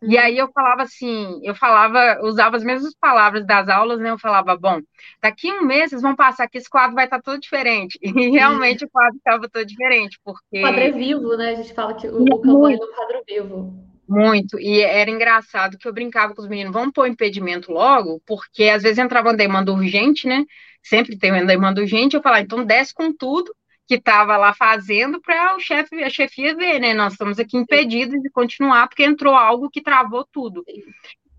E 0.00 0.16
aí 0.16 0.38
eu 0.38 0.48
falava 0.52 0.82
assim, 0.82 1.40
eu 1.42 1.54
falava, 1.54 2.20
usava 2.22 2.56
as 2.56 2.62
mesmas 2.62 2.94
palavras 3.00 3.44
das 3.44 3.68
aulas, 3.68 3.98
né? 3.98 4.10
Eu 4.10 4.18
falava, 4.18 4.56
bom, 4.56 4.80
daqui 5.20 5.52
um 5.52 5.64
mês 5.64 5.90
vocês 5.90 6.02
vão 6.02 6.14
passar 6.14 6.48
que 6.48 6.58
esse 6.58 6.70
quadro 6.70 6.94
vai 6.94 7.04
estar 7.06 7.20
todo 7.20 7.40
diferente. 7.40 7.98
E 8.18 8.30
realmente 8.30 8.84
o 8.84 8.90
quadro 8.90 9.16
estava 9.16 9.48
todo 9.48 9.64
diferente, 9.64 10.18
porque... 10.24 10.58
O 10.58 10.62
quadro 10.62 10.80
é 10.80 10.90
vivo, 10.92 11.36
né? 11.36 11.50
A 11.50 11.54
gente 11.56 11.74
fala 11.74 11.94
que 11.94 12.06
o, 12.06 12.22
o 12.22 12.40
campanha 12.40 12.78
é 12.80 12.84
um 12.84 12.94
quadro 12.94 13.22
vivo. 13.26 13.88
Muito, 14.08 14.58
e 14.58 14.80
era 14.80 15.10
engraçado 15.10 15.76
que 15.76 15.86
eu 15.86 15.92
brincava 15.92 16.34
com 16.34 16.40
os 16.40 16.48
meninos, 16.48 16.72
vamos 16.72 16.92
pôr 16.94 17.06
impedimento 17.06 17.70
logo, 17.70 18.22
porque 18.24 18.64
às 18.64 18.82
vezes 18.82 18.98
entrava 18.98 19.28
uma 19.28 19.36
demanda 19.36 19.70
urgente, 19.70 20.26
né? 20.26 20.46
Sempre 20.82 21.18
tem 21.18 21.30
uma 21.30 21.44
demanda 21.44 21.82
urgente, 21.82 22.16
eu 22.16 22.22
falava, 22.22 22.42
então 22.42 22.64
desce 22.64 22.94
com 22.94 23.12
tudo, 23.12 23.54
que 23.88 23.94
estava 23.94 24.36
lá 24.36 24.52
fazendo 24.52 25.18
para 25.18 25.56
o 25.56 25.60
chefe, 25.60 26.04
a 26.04 26.10
chefia 26.10 26.54
ver, 26.54 26.78
né? 26.78 26.92
Nós 26.92 27.14
estamos 27.14 27.38
aqui 27.38 27.56
impedidos 27.56 28.20
de 28.22 28.30
continuar 28.30 28.86
porque 28.86 29.02
entrou 29.02 29.34
algo 29.34 29.70
que 29.70 29.80
travou 29.80 30.26
tudo. 30.30 30.62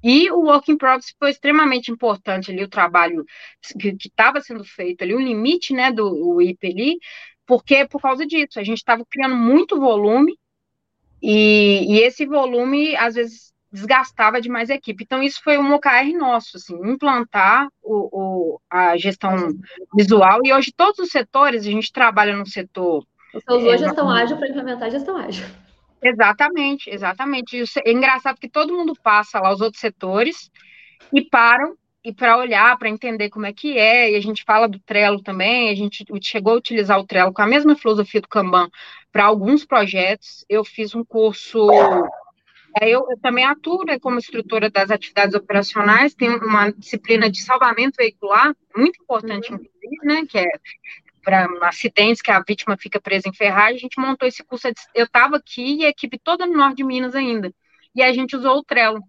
E 0.03 0.31
o 0.31 0.45
work 0.45 0.71
in 0.71 0.77
progress 0.77 1.13
foi 1.19 1.29
extremamente 1.29 1.91
importante 1.91 2.51
ali, 2.51 2.63
o 2.63 2.69
trabalho 2.69 3.23
que 3.79 3.95
estava 4.07 4.41
sendo 4.41 4.63
feito 4.63 5.03
ali, 5.03 5.13
o 5.13 5.19
limite, 5.19 5.73
né, 5.73 5.91
do 5.91 6.41
IP 6.41 6.67
ali, 6.67 6.97
porque 7.45 7.85
por 7.85 8.01
causa 8.01 8.25
disso, 8.25 8.59
a 8.59 8.63
gente 8.63 8.79
estava 8.79 9.05
criando 9.07 9.35
muito 9.35 9.79
volume, 9.79 10.35
e, 11.21 11.97
e, 11.97 11.99
esse 11.99 12.25
volume, 12.25 12.95
às 12.95 13.15
vezes, 13.15 13.48
desgastava 13.71 14.41
demais 14.41 14.69
a 14.69 14.75
equipe. 14.75 15.03
Então, 15.03 15.21
isso 15.21 15.41
foi 15.43 15.57
um 15.57 15.73
OKR 15.73 16.13
nosso, 16.17 16.57
assim, 16.57 16.75
implantar 16.83 17.67
o, 17.81 18.09
o, 18.11 18.61
a 18.69 18.97
gestão 18.97 19.53
visual. 19.95 20.39
E 20.43 20.53
hoje, 20.53 20.73
todos 20.75 20.99
os 20.99 21.09
setores, 21.09 21.65
a 21.65 21.71
gente 21.71 21.91
trabalha 21.91 22.35
no 22.35 22.45
setor. 22.45 23.05
Você 23.33 23.53
usou 23.53 23.73
é, 23.73 23.77
gestão 23.77 24.09
ágil 24.09 24.37
para 24.37 24.49
implementar 24.49 24.87
a 24.87 24.89
gestão 24.89 25.17
ágil. 25.17 25.45
Exatamente, 26.01 26.89
exatamente. 26.89 27.63
É 27.85 27.91
engraçado 27.91 28.39
que 28.39 28.49
todo 28.49 28.75
mundo 28.75 28.93
passa 29.03 29.39
lá, 29.39 29.53
os 29.53 29.61
outros 29.61 29.81
setores, 29.81 30.49
e 31.13 31.21
param 31.21 31.75
e 32.03 32.13
para 32.13 32.37
olhar, 32.37 32.77
para 32.77 32.89
entender 32.89 33.29
como 33.29 33.45
é 33.45 33.51
que 33.51 33.77
é, 33.77 34.11
e 34.11 34.15
a 34.15 34.21
gente 34.21 34.43
fala 34.45 34.69
do 34.69 34.79
Trello 34.79 35.21
também, 35.21 35.69
a 35.69 35.75
gente 35.75 36.05
chegou 36.21 36.53
a 36.53 36.57
utilizar 36.57 36.97
o 36.97 37.05
Trello 37.05 37.33
com 37.33 37.41
a 37.41 37.47
mesma 37.47 37.75
filosofia 37.75 38.21
do 38.21 38.27
Kanban 38.27 38.69
para 39.11 39.25
alguns 39.25 39.65
projetos. 39.65 40.45
Eu 40.47 40.63
fiz 40.63 40.95
um 40.95 41.03
curso 41.03 41.67
eu, 42.81 43.05
eu, 43.09 43.17
também 43.21 43.45
atuo 43.45 43.83
né, 43.85 43.99
como 43.99 44.17
instrutora 44.17 44.69
das 44.69 44.91
atividades 44.91 45.35
operacionais, 45.35 46.13
tenho 46.13 46.37
uma 46.37 46.71
disciplina 46.71 47.29
de 47.29 47.41
salvamento 47.41 47.97
veicular, 47.97 48.55
muito 48.75 49.01
importante, 49.01 49.51
uhum. 49.51 49.59
inclusive, 49.59 50.05
né, 50.05 50.25
que 50.27 50.37
é 50.37 50.47
para 51.23 51.47
acidentes 51.63 52.21
que 52.21 52.31
a 52.31 52.41
vítima 52.41 52.77
fica 52.77 52.99
presa 52.99 53.27
em 53.27 53.33
ferragem, 53.33 53.75
a 53.75 53.79
gente 53.79 53.99
montou 53.99 54.27
esse 54.27 54.43
curso, 54.43 54.67
eu 54.95 55.05
estava 55.05 55.37
aqui 55.37 55.79
e 55.79 55.85
a 55.85 55.89
equipe 55.89 56.17
toda 56.17 56.45
no 56.45 56.57
norte 56.57 56.77
de 56.77 56.83
Minas 56.83 57.15
ainda, 57.15 57.53
e 57.93 58.01
a 58.01 58.11
gente 58.13 58.35
usou 58.35 58.57
o 58.57 58.63
Trello 58.63 59.01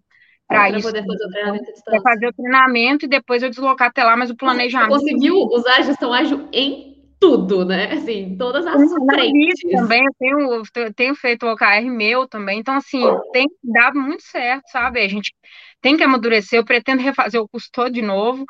para 0.47 0.69
isso. 0.69 0.81
poder 0.81 1.05
fazer 1.05 1.25
o 1.25 1.29
treinamento 1.29 1.65
Para 1.85 2.01
fazer 2.01 2.27
o 2.27 2.33
treinamento 2.33 3.05
e 3.05 3.09
depois 3.09 3.41
eu 3.41 3.49
deslocar 3.49 3.87
até 3.87 4.03
lá, 4.03 4.17
mas 4.17 4.29
o 4.29 4.35
planejamento... 4.35 4.89
Você 4.89 5.11
conseguiu 5.11 5.35
usar 5.35 5.77
a 5.77 5.81
gestão 5.81 6.13
ágil 6.13 6.47
em 6.51 6.90
tudo, 7.21 7.63
né? 7.63 7.93
Assim, 7.93 8.35
todas 8.35 8.65
as 8.65 8.81
frentes. 9.05 9.61
Também 9.71 10.03
eu 10.03 10.13
tenho, 10.17 10.63
eu 10.75 10.93
tenho 10.93 11.15
feito 11.15 11.45
o 11.45 11.51
OKR 11.51 11.85
meu 11.85 12.27
também, 12.27 12.59
então 12.59 12.73
assim, 12.73 13.03
tem 13.31 13.47
dado 13.63 13.99
muito 13.99 14.23
certo, 14.23 14.63
sabe? 14.71 14.99
A 14.99 15.07
gente 15.07 15.31
tem 15.79 15.95
que 15.95 16.03
amadurecer, 16.03 16.57
eu 16.57 16.65
pretendo 16.65 17.03
refazer 17.03 17.39
o 17.39 17.47
curso 17.47 17.69
todo 17.71 17.91
de 17.91 18.01
novo, 18.01 18.43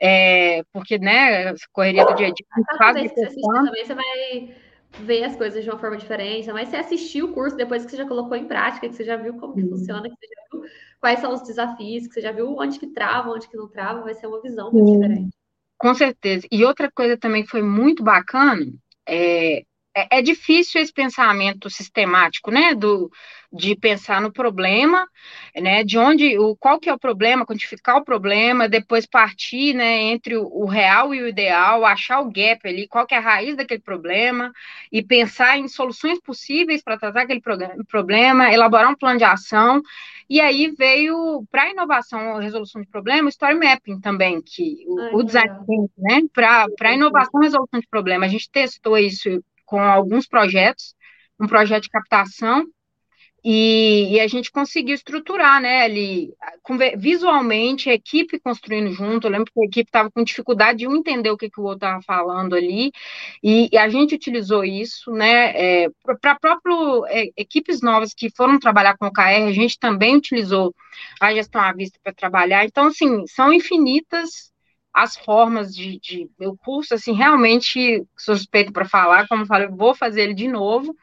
é, 0.00 0.62
porque, 0.72 0.98
né, 0.98 1.52
correria 1.72 2.06
do 2.06 2.14
dia 2.14 2.28
a 2.28 2.30
dia, 2.30 2.46
faz 2.78 3.02
que 3.02 3.08
você 3.08 3.40
também, 3.42 3.84
você 3.84 3.94
vai 3.94 4.54
ver 5.00 5.24
as 5.24 5.36
coisas 5.36 5.62
de 5.62 5.68
uma 5.68 5.78
forma 5.78 5.98
diferente, 5.98 6.50
mas 6.50 6.70
você 6.70 6.76
assistiu 6.76 7.26
o 7.26 7.32
curso 7.34 7.54
depois 7.54 7.84
que 7.84 7.90
você 7.90 7.98
já 7.98 8.06
colocou 8.06 8.34
em 8.34 8.46
prática, 8.46 8.88
que 8.88 8.94
você 8.94 9.04
já 9.04 9.16
viu 9.16 9.34
como 9.34 9.54
que 9.54 9.68
funciona, 9.68 10.08
que 10.08 10.16
você 10.16 10.26
já 10.26 10.42
viu 10.50 10.70
quais 11.00 11.20
são 11.20 11.34
os 11.34 11.42
desafios, 11.42 12.06
que 12.06 12.14
você 12.14 12.22
já 12.22 12.32
viu 12.32 12.56
onde 12.56 12.78
que 12.78 12.86
trava, 12.86 13.30
onde 13.30 13.46
que 13.46 13.56
não 13.58 13.68
trava, 13.68 14.00
vai 14.00 14.14
ser 14.14 14.26
uma 14.26 14.40
visão 14.40 14.72
muito 14.72 14.90
diferente. 14.90 15.35
Com 15.78 15.94
certeza. 15.94 16.46
E 16.50 16.64
outra 16.64 16.90
coisa 16.90 17.16
também 17.18 17.42
que 17.44 17.50
foi 17.50 17.62
muito 17.62 18.02
bacana 18.02 18.64
é, 19.08 19.62
é, 19.96 20.18
é, 20.18 20.22
difícil 20.22 20.78
esse 20.78 20.92
pensamento 20.92 21.70
sistemático, 21.70 22.50
né, 22.50 22.74
do, 22.74 23.10
de 23.50 23.74
pensar 23.74 24.20
no 24.20 24.30
problema, 24.30 25.08
né, 25.54 25.82
de 25.82 25.96
onde, 25.96 26.38
o, 26.38 26.54
qual 26.54 26.78
que 26.78 26.90
é 26.90 26.92
o 26.92 26.98
problema, 26.98 27.46
quantificar 27.46 27.96
o 27.96 28.04
problema, 28.04 28.68
depois 28.68 29.06
partir, 29.06 29.72
né, 29.72 30.02
entre 30.02 30.36
o, 30.36 30.44
o 30.44 30.66
real 30.66 31.14
e 31.14 31.22
o 31.22 31.26
ideal, 31.26 31.86
achar 31.86 32.20
o 32.20 32.30
gap 32.30 32.60
ali, 32.68 32.86
qual 32.86 33.06
que 33.06 33.14
é 33.14 33.18
a 33.18 33.22
raiz 33.22 33.56
daquele 33.56 33.80
problema, 33.80 34.52
e 34.92 35.02
pensar 35.02 35.56
em 35.56 35.66
soluções 35.66 36.20
possíveis 36.20 36.82
para 36.82 36.98
tratar 36.98 37.22
aquele 37.22 37.42
problema, 37.88 38.52
elaborar 38.52 38.90
um 38.90 38.96
plano 38.96 39.16
de 39.16 39.24
ação, 39.24 39.80
e 40.28 40.42
aí 40.42 40.74
veio 40.76 41.42
para 41.50 41.62
a 41.62 41.70
inovação, 41.70 42.38
resolução 42.38 42.82
de 42.82 42.88
problema, 42.88 43.30
story 43.30 43.54
mapping 43.54 43.98
também, 44.00 44.42
que 44.42 44.84
o, 44.86 45.00
Ai, 45.00 45.10
o 45.14 45.22
design, 45.22 45.50
né, 45.96 46.20
para 46.34 46.66
a 46.82 46.92
inovação, 46.92 47.40
resolução 47.40 47.80
de 47.80 47.88
problema, 47.88 48.26
a 48.26 48.28
gente 48.28 48.50
testou 48.50 48.98
isso 48.98 49.42
com 49.66 49.80
alguns 49.80 50.26
projetos, 50.26 50.94
um 51.38 51.46
projeto 51.46 51.84
de 51.84 51.90
captação, 51.90 52.66
e, 53.48 54.14
e, 54.14 54.18
a 54.18 54.26
gente 54.26 54.50
conseguiu 54.50 54.92
estruturar, 54.92 55.60
né, 55.62 55.82
ali, 55.82 56.34
visualmente, 56.96 57.88
a 57.88 57.94
equipe 57.94 58.40
construindo 58.40 58.90
junto, 58.90 59.24
eu 59.24 59.30
lembro 59.30 59.52
que 59.52 59.60
a 59.60 59.64
equipe 59.64 59.88
estava 59.88 60.10
com 60.10 60.24
dificuldade 60.24 60.80
de 60.80 60.88
um 60.88 60.96
entender 60.96 61.30
o 61.30 61.36
que, 61.36 61.48
que 61.48 61.60
o 61.60 61.62
outro 61.62 61.86
estava 61.86 62.02
falando 62.02 62.56
ali, 62.56 62.90
e, 63.40 63.68
e, 63.70 63.78
a 63.78 63.88
gente 63.88 64.16
utilizou 64.16 64.64
isso, 64.64 65.12
né, 65.12 65.52
é, 65.84 65.88
para 66.20 66.34
próprio 66.40 67.06
é, 67.06 67.28
equipes 67.36 67.80
novas 67.80 68.12
que 68.12 68.30
foram 68.34 68.58
trabalhar 68.58 68.96
com 68.96 69.06
o 69.06 69.12
KR, 69.12 69.46
a 69.46 69.52
gente 69.52 69.78
também 69.78 70.16
utilizou 70.16 70.74
a 71.20 71.32
gestão 71.32 71.60
à 71.60 71.72
vista 71.72 72.00
para 72.02 72.12
trabalhar, 72.12 72.64
então, 72.64 72.86
assim, 72.86 73.28
são 73.28 73.52
infinitas 73.52 74.50
as 74.96 75.14
formas 75.14 75.76
de, 75.76 76.00
de 76.00 76.30
meu 76.40 76.56
curso, 76.56 76.94
assim, 76.94 77.12
realmente 77.12 78.02
suspeito 78.16 78.72
para 78.72 78.88
falar, 78.88 79.28
como 79.28 79.42
eu 79.42 79.46
falei, 79.46 79.68
vou 79.68 79.94
fazer 79.94 80.22
ele 80.22 80.32
de 80.32 80.48
novo. 80.48 80.96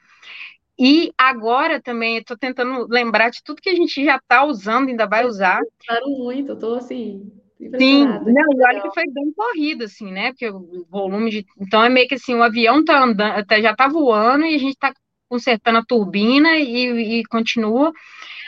E 0.80 1.14
agora 1.16 1.80
também 1.80 2.18
estou 2.18 2.36
tentando 2.36 2.88
lembrar 2.90 3.30
de 3.30 3.44
tudo 3.44 3.62
que 3.62 3.70
a 3.70 3.76
gente 3.76 4.04
já 4.04 4.16
está 4.16 4.44
usando, 4.44 4.90
ainda 4.90 5.06
vai 5.06 5.28
usar. 5.28 5.62
Claro, 5.86 6.10
muito, 6.10 6.54
estou 6.54 6.76
assim. 6.76 7.32
Sim, 7.78 8.06
não, 8.06 8.54
e 8.56 8.66
olha 8.66 8.82
que 8.82 8.94
foi 8.96 9.04
bem 9.12 9.32
corrido, 9.32 9.84
assim, 9.84 10.12
né? 10.12 10.32
Porque 10.32 10.50
o 10.50 10.88
volume 10.90 11.30
de. 11.30 11.46
Então 11.62 11.84
é 11.84 11.88
meio 11.88 12.08
que 12.08 12.16
assim, 12.16 12.34
o 12.34 12.42
avião 12.42 12.84
tá 12.84 13.04
andando, 13.04 13.46
tá, 13.46 13.62
já 13.62 13.76
tá 13.76 13.88
voando 13.88 14.44
e 14.46 14.56
a 14.56 14.58
gente 14.58 14.74
está 14.74 14.92
consertando 15.30 15.78
a 15.78 15.86
turbina 15.86 16.58
e, 16.58 17.20
e 17.20 17.24
continua. 17.26 17.94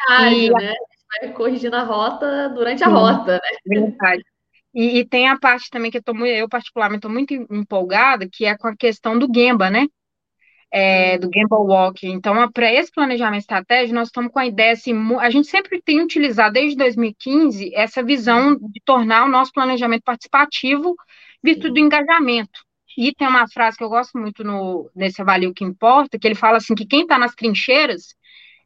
Ah, 0.10 0.34
e... 0.34 0.50
né? 0.50 0.74
Vai 1.22 1.32
corrigindo 1.32 1.76
a 1.76 1.84
rota 1.84 2.50
durante 2.50 2.84
a 2.84 2.88
Sim, 2.88 2.94
rota, 2.94 3.34
né? 3.34 3.58
Verdade. 3.64 4.24
E, 4.76 5.00
e, 5.00 5.06
tem 5.06 5.30
a 5.30 5.40
parte 5.40 5.70
também 5.70 5.90
que 5.90 6.00
eu, 6.00 6.04
tô, 6.04 6.14
eu 6.26 6.50
particularmente 6.50 6.98
estou 6.98 7.12
muito 7.12 7.34
empolgada, 7.50 8.28
que 8.30 8.44
é 8.44 8.58
com 8.58 8.68
a 8.68 8.76
questão 8.76 9.18
do 9.18 9.28
Gemba, 9.34 9.70
né? 9.70 9.88
É, 10.70 11.18
do 11.18 11.30
Gamble 11.30 11.66
Walk. 11.66 12.06
Então, 12.06 12.52
para 12.52 12.74
esse 12.74 12.92
planejamento 12.92 13.40
estratégico, 13.40 13.96
nós 13.96 14.10
estamos 14.10 14.30
com 14.34 14.40
a 14.40 14.46
ideia, 14.46 14.74
assim, 14.74 14.94
a 15.16 15.30
gente 15.30 15.48
sempre 15.48 15.82
tem 15.82 16.02
utilizado 16.02 16.56
desde 16.56 16.76
2015 16.76 17.74
essa 17.74 18.04
visão 18.04 18.56
de 18.56 18.82
tornar 18.84 19.24
o 19.24 19.30
nosso 19.30 19.54
planejamento 19.54 20.04
participativo 20.04 20.94
virtude 21.42 21.76
do 21.76 21.80
engajamento. 21.80 22.60
E 22.98 23.14
tem 23.14 23.28
uma 23.28 23.48
frase 23.48 23.78
que 23.78 23.84
eu 23.84 23.90
gosto 23.90 24.18
muito 24.18 24.44
no, 24.44 24.90
nesse 24.94 25.22
Avalio 25.22 25.54
que 25.54 25.64
Importa, 25.64 26.20
que 26.20 26.28
ele 26.28 26.36
fala 26.36 26.58
assim, 26.58 26.76
que 26.76 26.86
quem 26.86 27.04
está 27.04 27.18
nas 27.18 27.34
trincheiras 27.34 28.16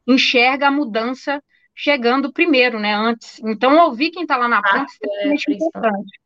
enxerga 0.06 0.68
a 0.68 0.70
mudança 0.72 1.40
chegando 1.74 2.32
primeiro, 2.32 2.78
né, 2.78 2.94
antes. 2.94 3.40
Então, 3.40 3.78
ouvir 3.78 4.10
quem 4.10 4.22
está 4.22 4.36
lá 4.36 4.48
na 4.48 4.62
ponta 4.62 4.78
ah, 4.78 4.82
é 4.82 4.84
extremamente 4.84 5.52
importante. 5.52 6.20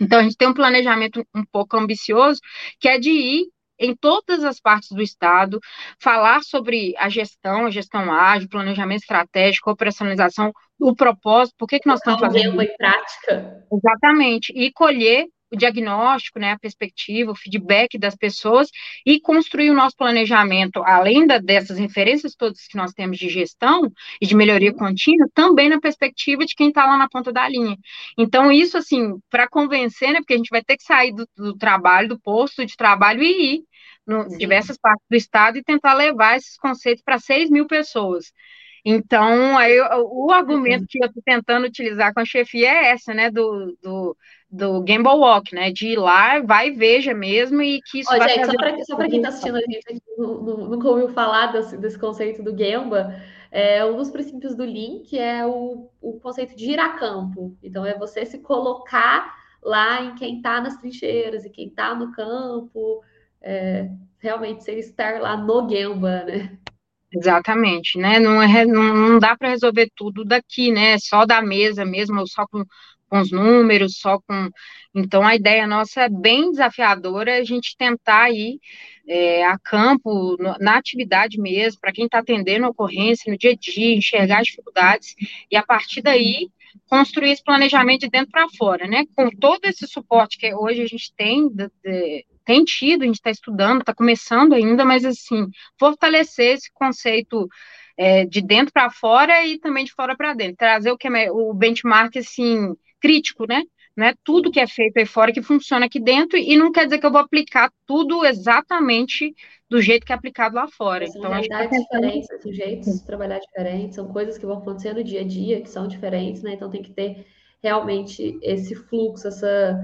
Então, 0.00 0.18
a 0.18 0.22
gente 0.22 0.36
tem 0.36 0.48
um 0.48 0.54
planejamento 0.54 1.26
um 1.34 1.44
pouco 1.44 1.76
ambicioso, 1.76 2.40
que 2.78 2.88
é 2.88 2.98
de 2.98 3.10
ir 3.10 3.46
em 3.78 3.94
todas 3.94 4.42
as 4.42 4.58
partes 4.58 4.90
do 4.90 5.02
Estado, 5.02 5.60
falar 6.00 6.42
sobre 6.42 6.94
a 6.96 7.08
gestão, 7.08 7.66
a 7.66 7.70
gestão 7.70 8.12
ágil, 8.12 8.48
planejamento 8.48 9.02
estratégico, 9.02 9.70
operacionalização, 9.70 10.52
o 10.78 10.94
propósito, 10.94 11.56
por 11.58 11.66
que, 11.66 11.78
que 11.78 11.88
nós 11.88 12.00
estamos 12.00 12.20
fazendo. 12.20 12.60
em 12.60 12.76
prática. 12.76 13.66
Exatamente, 13.70 14.52
e 14.54 14.72
colher 14.72 15.26
o 15.56 15.58
diagnóstico, 15.58 16.38
né, 16.38 16.52
a 16.52 16.58
perspectiva, 16.58 17.32
o 17.32 17.34
feedback 17.34 17.98
das 17.98 18.14
pessoas 18.14 18.68
e 19.04 19.20
construir 19.20 19.70
o 19.70 19.74
nosso 19.74 19.96
planejamento, 19.96 20.82
além 20.84 21.26
da, 21.26 21.38
dessas 21.38 21.78
referências 21.78 22.34
todas 22.34 22.66
que 22.66 22.76
nós 22.76 22.92
temos 22.92 23.18
de 23.18 23.28
gestão 23.28 23.90
e 24.20 24.26
de 24.26 24.34
melhoria 24.34 24.70
uhum. 24.70 24.78
contínua, 24.78 25.28
também 25.34 25.68
na 25.68 25.80
perspectiva 25.80 26.44
de 26.44 26.54
quem 26.54 26.68
está 26.68 26.84
lá 26.86 26.96
na 26.96 27.08
ponta 27.08 27.32
da 27.32 27.48
linha. 27.48 27.76
Então, 28.18 28.52
isso, 28.52 28.76
assim, 28.76 29.18
para 29.30 29.48
convencer, 29.48 30.12
né, 30.12 30.20
porque 30.20 30.34
a 30.34 30.36
gente 30.38 30.50
vai 30.50 30.62
ter 30.62 30.76
que 30.76 30.84
sair 30.84 31.12
do, 31.12 31.26
do 31.36 31.56
trabalho, 31.56 32.08
do 32.08 32.20
posto 32.20 32.64
de 32.64 32.76
trabalho 32.76 33.22
e 33.22 33.54
ir 33.54 33.64
em 34.08 34.36
diversas 34.36 34.78
partes 34.78 35.04
do 35.10 35.16
estado 35.16 35.58
e 35.58 35.64
tentar 35.64 35.94
levar 35.94 36.36
esses 36.36 36.56
conceitos 36.56 37.02
para 37.02 37.18
6 37.18 37.50
mil 37.50 37.66
pessoas. 37.66 38.32
Então, 38.88 39.58
aí, 39.58 39.80
o 39.80 40.30
argumento 40.30 40.86
que 40.88 41.02
eu 41.02 41.08
estou 41.08 41.20
tentando 41.24 41.66
utilizar 41.66 42.14
com 42.14 42.20
a 42.20 42.24
chefia 42.24 42.68
é 42.68 42.90
essa, 42.92 43.12
né, 43.12 43.32
do, 43.32 43.76
do 43.82 44.16
do 44.50 44.80
Gamble 44.82 45.18
Walk, 45.18 45.54
né? 45.54 45.70
De 45.70 45.88
ir 45.88 45.98
lá, 45.98 46.40
vai 46.40 46.68
e 46.68 46.72
veja 46.72 47.12
mesmo, 47.14 47.60
e 47.62 47.80
que 47.82 48.00
isso 48.00 48.12
Ó, 48.12 48.18
vai 48.18 48.28
gente, 48.28 48.46
só 48.46 48.96
para 48.96 49.08
quem 49.08 49.16
está 49.16 49.28
assistindo 49.28 49.56
a 49.56 49.60
gente 49.60 50.02
nunca 50.16 50.88
ouviu 50.88 51.08
falar 51.08 51.48
desse, 51.48 51.76
desse 51.76 51.98
conceito 51.98 52.42
do 52.42 52.54
Gamba, 52.54 53.14
é, 53.50 53.84
um 53.84 53.96
dos 53.96 54.10
princípios 54.10 54.54
do 54.54 54.64
Link 54.64 55.18
é 55.18 55.46
o, 55.46 55.90
o 56.00 56.20
conceito 56.20 56.56
de 56.56 56.64
girar 56.64 56.98
campo. 56.98 57.56
Então, 57.62 57.84
é 57.84 57.96
você 57.96 58.24
se 58.24 58.38
colocar 58.38 59.34
lá 59.62 60.02
em 60.02 60.14
quem 60.14 60.36
está 60.36 60.60
nas 60.60 60.76
trincheiras 60.76 61.44
e 61.44 61.50
quem 61.50 61.68
está 61.68 61.94
no 61.94 62.12
campo, 62.12 63.02
é, 63.40 63.90
realmente 64.18 64.62
você 64.62 64.72
estar 64.78 65.20
lá 65.20 65.36
no 65.36 65.66
Gamba, 65.66 66.24
né? 66.24 66.58
Exatamente, 67.12 67.98
né? 67.98 68.18
Não, 68.18 68.42
é, 68.42 68.64
não, 68.64 68.94
não 68.94 69.18
dá 69.18 69.36
para 69.36 69.48
resolver 69.48 69.88
tudo 69.96 70.24
daqui, 70.24 70.70
né? 70.70 70.98
Só 70.98 71.24
da 71.24 71.40
mesa 71.40 71.84
mesmo, 71.84 72.20
ou 72.20 72.26
só 72.26 72.46
com, 72.46 72.62
com 73.08 73.20
os 73.20 73.30
números, 73.30 73.98
só 73.98 74.18
com. 74.18 74.50
Então, 74.94 75.22
a 75.26 75.34
ideia 75.34 75.66
nossa 75.66 76.02
é 76.02 76.08
bem 76.08 76.50
desafiadora, 76.50 77.36
a 77.36 77.44
gente 77.44 77.76
tentar 77.76 78.30
ir 78.30 78.58
é, 79.08 79.44
a 79.44 79.58
campo, 79.58 80.36
no, 80.38 80.56
na 80.58 80.76
atividade 80.76 81.38
mesmo, 81.40 81.80
para 81.80 81.92
quem 81.92 82.06
está 82.06 82.18
atendendo 82.18 82.66
a 82.66 82.70
ocorrência 82.70 83.30
no 83.30 83.38
dia 83.38 83.52
a 83.52 83.56
dia, 83.56 83.96
enxergar 83.96 84.40
as 84.40 84.46
dificuldades, 84.46 85.14
e 85.50 85.56
a 85.56 85.62
partir 85.62 86.02
daí 86.02 86.48
construir 86.88 87.30
esse 87.30 87.42
planejamento 87.42 88.02
de 88.02 88.10
dentro 88.10 88.30
para 88.30 88.48
fora, 88.56 88.86
né? 88.86 89.04
Com 89.14 89.30
todo 89.30 89.64
esse 89.64 89.86
suporte 89.86 90.38
que 90.38 90.54
hoje 90.54 90.82
a 90.82 90.86
gente 90.86 91.12
tem 91.16 91.48
de, 91.48 91.70
de, 91.82 92.26
tem 92.44 92.64
tido, 92.64 93.02
a 93.02 93.06
gente 93.06 93.16
está 93.16 93.30
estudando, 93.30 93.80
está 93.80 93.94
começando 93.94 94.54
ainda, 94.54 94.84
mas 94.84 95.04
assim, 95.04 95.48
fortalecer 95.78 96.54
esse 96.54 96.70
conceito 96.72 97.48
é, 97.96 98.24
de 98.26 98.40
dentro 98.40 98.72
para 98.72 98.90
fora 98.90 99.44
e 99.44 99.58
também 99.58 99.84
de 99.84 99.92
fora 99.92 100.16
para 100.16 100.34
dentro, 100.34 100.56
trazer 100.56 100.90
o 100.90 100.98
que 100.98 101.08
é 101.08 101.30
o 101.30 101.52
benchmark 101.54 102.16
assim 102.16 102.74
crítico, 103.00 103.46
né? 103.46 103.62
Não 103.96 104.06
é 104.06 104.14
tudo 104.22 104.50
que 104.50 104.60
é 104.60 104.66
feito 104.66 104.98
aí 104.98 105.06
fora 105.06 105.32
que 105.32 105.40
funciona 105.40 105.86
aqui 105.86 105.98
dentro, 105.98 106.36
e 106.38 106.56
não 106.56 106.70
quer 106.70 106.84
dizer 106.84 106.98
que 106.98 107.06
eu 107.06 107.10
vou 107.10 107.20
aplicar 107.20 107.70
tudo 107.86 108.26
exatamente 108.26 109.34
do 109.70 109.80
jeito 109.80 110.04
que 110.04 110.12
é 110.12 110.14
aplicado 110.14 110.54
lá 110.54 110.68
fora. 110.68 111.06
São 111.06 111.20
então, 111.20 111.30
realidades 111.30 111.70
tá 111.70 111.98
diferentes, 111.98 112.28
são 112.42 112.52
jeitos 112.52 112.98
de 112.98 113.06
trabalhar 113.06 113.38
diferentes, 113.38 113.94
são 113.94 114.08
coisas 114.08 114.36
que 114.36 114.44
vão 114.44 114.58
acontecer 114.58 114.92
no 114.92 115.02
dia 115.02 115.22
a 115.22 115.24
dia 115.24 115.62
que 115.62 115.70
são 115.70 115.88
diferentes, 115.88 116.42
né? 116.42 116.52
Então 116.52 116.70
tem 116.70 116.82
que 116.82 116.92
ter 116.92 117.26
realmente 117.62 118.38
esse 118.42 118.74
fluxo, 118.74 119.28
essa 119.28 119.78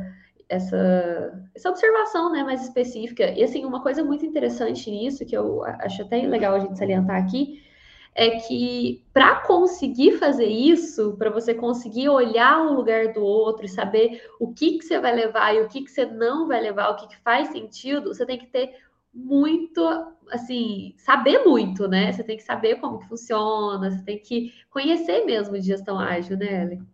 essa, 0.52 1.32
essa 1.54 1.70
observação 1.70 2.30
né, 2.30 2.44
mais 2.44 2.62
específica. 2.62 3.30
E 3.30 3.42
assim, 3.42 3.64
uma 3.64 3.82
coisa 3.82 4.04
muito 4.04 4.26
interessante 4.26 4.90
nisso, 4.90 5.24
que 5.24 5.34
eu 5.34 5.64
acho 5.64 6.02
até 6.02 6.26
legal 6.26 6.54
a 6.54 6.60
gente 6.60 6.76
salientar 6.76 7.16
aqui, 7.16 7.62
é 8.14 8.38
que 8.40 9.04
para 9.12 9.36
conseguir 9.42 10.18
fazer 10.18 10.46
isso, 10.46 11.16
para 11.16 11.30
você 11.30 11.54
conseguir 11.54 12.08
olhar 12.08 12.60
um 12.60 12.74
lugar 12.74 13.12
do 13.12 13.22
outro 13.22 13.64
e 13.64 13.68
saber 13.68 14.22
o 14.38 14.52
que, 14.52 14.78
que 14.78 14.84
você 14.84 15.00
vai 15.00 15.14
levar 15.14 15.54
e 15.54 15.62
o 15.62 15.68
que, 15.68 15.82
que 15.82 15.90
você 15.90 16.04
não 16.04 16.46
vai 16.46 16.60
levar, 16.60 16.90
o 16.90 16.96
que, 16.96 17.08
que 17.08 17.16
faz 17.22 17.48
sentido, 17.48 18.14
você 18.14 18.26
tem 18.26 18.38
que 18.38 18.46
ter 18.46 18.76
muito, 19.14 19.82
assim, 20.30 20.94
saber 20.98 21.44
muito, 21.44 21.88
né? 21.88 22.12
Você 22.12 22.24
tem 22.24 22.36
que 22.36 22.42
saber 22.42 22.76
como 22.76 22.98
que 22.98 23.08
funciona, 23.08 23.90
você 23.90 24.02
tem 24.04 24.18
que 24.18 24.52
conhecer 24.70 25.24
mesmo 25.24 25.54
de 25.58 25.66
gestão 25.66 25.98
ágil, 25.98 26.36
né, 26.36 26.62
Ellen? 26.62 26.86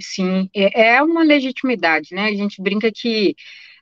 Sim, 0.00 0.48
é, 0.54 0.94
é 0.94 1.02
uma 1.02 1.22
legitimidade, 1.22 2.14
né? 2.14 2.28
A 2.28 2.34
gente 2.34 2.62
brinca 2.62 2.90
que 2.90 3.34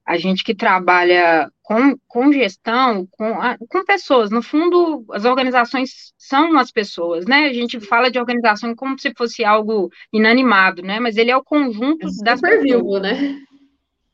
a 0.08 0.16
gente 0.16 0.42
que 0.42 0.54
trabalha 0.54 1.50
com, 1.62 1.94
com 2.08 2.32
gestão, 2.32 3.06
com, 3.10 3.34
com 3.68 3.84
pessoas, 3.84 4.30
no 4.30 4.42
fundo, 4.42 5.04
as 5.12 5.26
organizações 5.26 6.14
são 6.16 6.58
as 6.58 6.72
pessoas, 6.72 7.26
né? 7.26 7.44
A 7.44 7.52
gente 7.52 7.78
fala 7.78 8.10
de 8.10 8.18
organização 8.18 8.74
como 8.74 8.98
se 8.98 9.12
fosse 9.14 9.44
algo 9.44 9.90
inanimado, 10.10 10.80
né? 10.80 10.98
Mas 10.98 11.18
ele 11.18 11.30
é 11.30 11.36
o 11.36 11.44
conjunto 11.44 12.06
é 12.06 12.24
das 12.24 12.40
pessoas. 12.40 12.62
vivo, 12.62 12.98
né? 12.98 13.38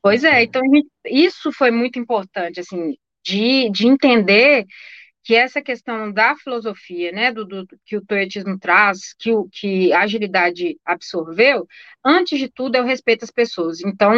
Pois 0.02 0.24
é, 0.24 0.42
então 0.42 0.60
gente, 0.62 0.88
isso 1.06 1.52
foi 1.52 1.70
muito 1.70 1.96
importante, 1.96 2.58
assim, 2.58 2.96
de, 3.24 3.70
de 3.70 3.86
entender 3.86 4.66
que 5.24 5.34
essa 5.34 5.62
questão 5.62 6.12
da 6.12 6.36
filosofia, 6.36 7.10
né, 7.10 7.32
do, 7.32 7.46
do, 7.46 7.66
que 7.86 7.96
o 7.96 8.04
toyetismo 8.04 8.58
traz, 8.58 9.14
que, 9.18 9.32
o, 9.32 9.48
que 9.50 9.90
a 9.90 10.02
agilidade 10.02 10.78
absorveu, 10.84 11.66
antes 12.04 12.38
de 12.38 12.46
tudo 12.48 12.76
é 12.76 12.82
o 12.82 12.84
respeito 12.84 13.24
às 13.24 13.30
pessoas. 13.30 13.80
Então, 13.80 14.14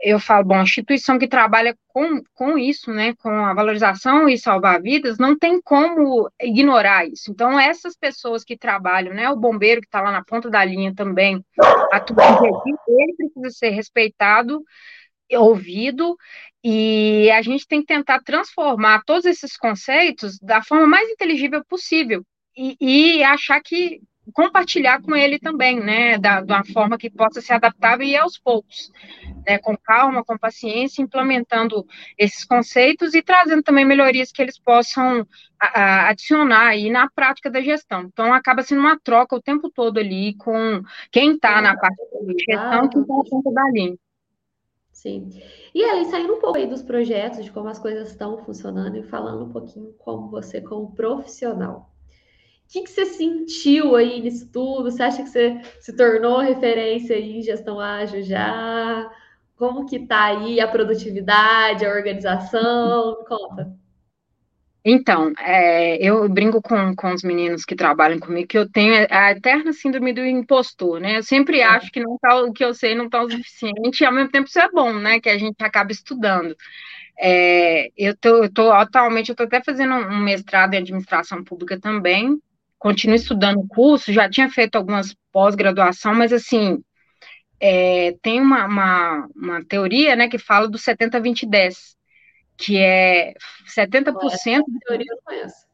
eu 0.00 0.20
falo, 0.20 0.44
bom, 0.44 0.54
a 0.54 0.62
instituição 0.62 1.18
que 1.18 1.26
trabalha 1.26 1.76
com, 1.88 2.22
com 2.32 2.56
isso, 2.56 2.92
né, 2.92 3.12
com 3.16 3.28
a 3.28 3.52
valorização 3.52 4.28
e 4.28 4.38
salvar 4.38 4.80
vidas, 4.80 5.18
não 5.18 5.36
tem 5.36 5.60
como 5.60 6.30
ignorar 6.40 7.04
isso. 7.04 7.32
Então, 7.32 7.58
essas 7.58 7.96
pessoas 7.96 8.44
que 8.44 8.56
trabalham, 8.56 9.12
né, 9.12 9.28
o 9.30 9.36
bombeiro 9.36 9.80
que 9.80 9.88
está 9.88 10.00
lá 10.00 10.12
na 10.12 10.24
ponta 10.24 10.48
da 10.48 10.64
linha 10.64 10.94
também, 10.94 11.44
atuando, 11.92 12.62
ele 12.86 13.14
precisa 13.16 13.50
ser 13.50 13.70
respeitado, 13.70 14.62
ouvido 15.38 16.16
e 16.62 17.30
a 17.30 17.42
gente 17.42 17.66
tem 17.66 17.80
que 17.80 17.86
tentar 17.86 18.20
transformar 18.20 19.02
todos 19.04 19.24
esses 19.24 19.56
conceitos 19.56 20.38
da 20.38 20.62
forma 20.62 20.86
mais 20.86 21.08
inteligível 21.08 21.64
possível 21.64 22.24
e, 22.56 22.76
e 22.80 23.22
achar 23.22 23.60
que 23.60 24.00
compartilhar 24.32 25.02
com 25.02 25.14
ele 25.16 25.38
também, 25.38 25.80
né, 25.80 26.18
da, 26.18 26.40
de 26.40 26.52
uma 26.52 26.64
forma 26.64 26.98
que 26.98 27.10
possa 27.10 27.40
ser 27.40 27.54
adaptável 27.54 28.06
e 28.06 28.16
aos 28.16 28.38
poucos, 28.38 28.92
né, 29.46 29.58
com 29.58 29.76
calma, 29.76 30.24
com 30.24 30.38
paciência, 30.38 31.02
implementando 31.02 31.84
esses 32.16 32.44
conceitos 32.44 33.14
e 33.14 33.22
trazendo 33.22 33.62
também 33.62 33.84
melhorias 33.84 34.30
que 34.30 34.42
eles 34.42 34.58
possam 34.58 35.26
a, 35.58 35.80
a, 35.80 36.08
adicionar 36.10 36.68
aí 36.68 36.90
na 36.90 37.08
prática 37.10 37.50
da 37.50 37.60
gestão. 37.60 38.02
Então, 38.02 38.32
acaba 38.32 38.62
sendo 38.62 38.80
uma 38.80 38.98
troca 39.00 39.36
o 39.36 39.42
tempo 39.42 39.70
todo 39.70 39.98
ali 39.98 40.34
com 40.36 40.82
quem 41.10 41.34
está 41.34 41.60
na 41.60 41.76
parte 41.76 41.96
de 42.26 42.44
gestão, 42.44 42.88
quem 42.88 43.00
está 43.02 43.14
na 43.14 43.24
ponta 43.24 43.52
da 43.52 43.70
linha. 43.72 43.96
Sim. 45.00 45.30
E 45.74 45.80
Ellen, 45.82 46.04
saindo 46.10 46.34
um 46.34 46.40
pouco 46.40 46.58
aí 46.58 46.66
dos 46.66 46.82
projetos, 46.82 47.42
de 47.42 47.50
como 47.50 47.68
as 47.70 47.78
coisas 47.78 48.10
estão 48.10 48.36
funcionando 48.44 48.98
e 48.98 49.02
falando 49.02 49.46
um 49.46 49.50
pouquinho 49.50 49.94
como 49.94 50.28
você, 50.28 50.60
como 50.60 50.94
profissional. 50.94 51.90
O 52.66 52.72
que, 52.72 52.82
que 52.82 52.90
você 52.90 53.06
sentiu 53.06 53.96
aí 53.96 54.20
nisso 54.20 54.50
tudo? 54.52 54.90
Você 54.90 55.02
acha 55.02 55.22
que 55.22 55.30
você 55.30 55.62
se 55.80 55.96
tornou 55.96 56.38
referência 56.40 57.18
em 57.18 57.42
gestão 57.42 57.80
ágil 57.80 58.22
já? 58.22 59.10
Como 59.56 59.86
que 59.86 60.06
tá 60.06 60.24
aí 60.24 60.60
a 60.60 60.68
produtividade, 60.68 61.86
a 61.86 61.90
organização? 61.90 63.24
Conta. 63.26 63.79
Então, 64.84 65.32
é, 65.38 65.96
eu 65.98 66.26
brinco 66.28 66.62
com, 66.62 66.94
com 66.96 67.12
os 67.12 67.22
meninos 67.22 67.64
que 67.64 67.76
trabalham 67.76 68.18
comigo 68.18 68.48
que 68.48 68.56
eu 68.56 68.68
tenho 68.68 69.06
a 69.10 69.32
eterna 69.32 69.72
síndrome 69.72 70.12
do 70.12 70.24
impostor, 70.24 70.98
né? 71.00 71.18
Eu 71.18 71.22
sempre 71.22 71.62
acho 71.62 71.90
que 71.92 72.00
não 72.00 72.16
tá, 72.18 72.36
o 72.42 72.52
que 72.52 72.64
eu 72.64 72.72
sei 72.72 72.94
não 72.94 73.04
está 73.06 73.22
o 73.22 73.30
suficiente, 73.30 74.02
e 74.02 74.06
ao 74.06 74.12
mesmo 74.12 74.30
tempo 74.30 74.48
isso 74.48 74.58
é 74.58 74.70
bom, 74.70 74.94
né? 74.94 75.20
Que 75.20 75.28
a 75.28 75.36
gente 75.38 75.62
acaba 75.62 75.92
estudando. 75.92 76.56
É, 77.18 77.90
eu 77.96 78.16
tô, 78.16 78.44
eu 78.44 78.52
tô 78.52 78.72
atualmente, 78.72 79.28
eu 79.30 79.36
tô 79.36 79.42
até 79.42 79.62
fazendo 79.62 79.94
um 79.94 80.18
mestrado 80.24 80.72
em 80.74 80.78
administração 80.78 81.44
pública 81.44 81.78
também, 81.78 82.40
continuo 82.78 83.16
estudando 83.16 83.60
o 83.60 83.68
curso, 83.68 84.12
já 84.12 84.28
tinha 84.30 84.48
feito 84.48 84.76
algumas 84.76 85.14
pós-graduação, 85.30 86.14
mas 86.14 86.32
assim, 86.32 86.82
é, 87.60 88.16
tem 88.22 88.40
uma, 88.40 88.66
uma, 88.66 89.28
uma 89.36 89.64
teoria, 89.64 90.16
né, 90.16 90.28
que 90.28 90.38
fala 90.38 90.66
do 90.66 90.78
70-20-10, 90.78 91.94
que 92.60 92.76
é 92.78 93.32
70%. 93.66 94.14
Essa 94.26 94.64
teoria 94.86 95.06
eu 95.10 95.18
conheço. 95.24 95.66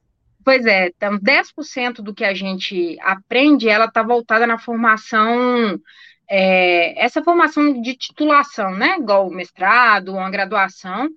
Pois 0.45 0.65
é, 0.65 0.87
então 0.87 1.19
10% 1.19 1.97
do 1.97 2.15
que 2.15 2.25
a 2.25 2.33
gente 2.33 2.97
aprende, 3.01 3.69
ela 3.69 3.87
está 3.87 4.01
voltada 4.01 4.47
na 4.47 4.57
formação, 4.57 5.81
é, 6.31 7.05
essa 7.05 7.21
formação 7.21 7.83
de 7.83 7.97
titulação, 7.97 8.71
né? 8.71 8.97
Igual 8.97 9.29
mestrado, 9.29 10.13
uma 10.13 10.31
graduação, 10.31 11.09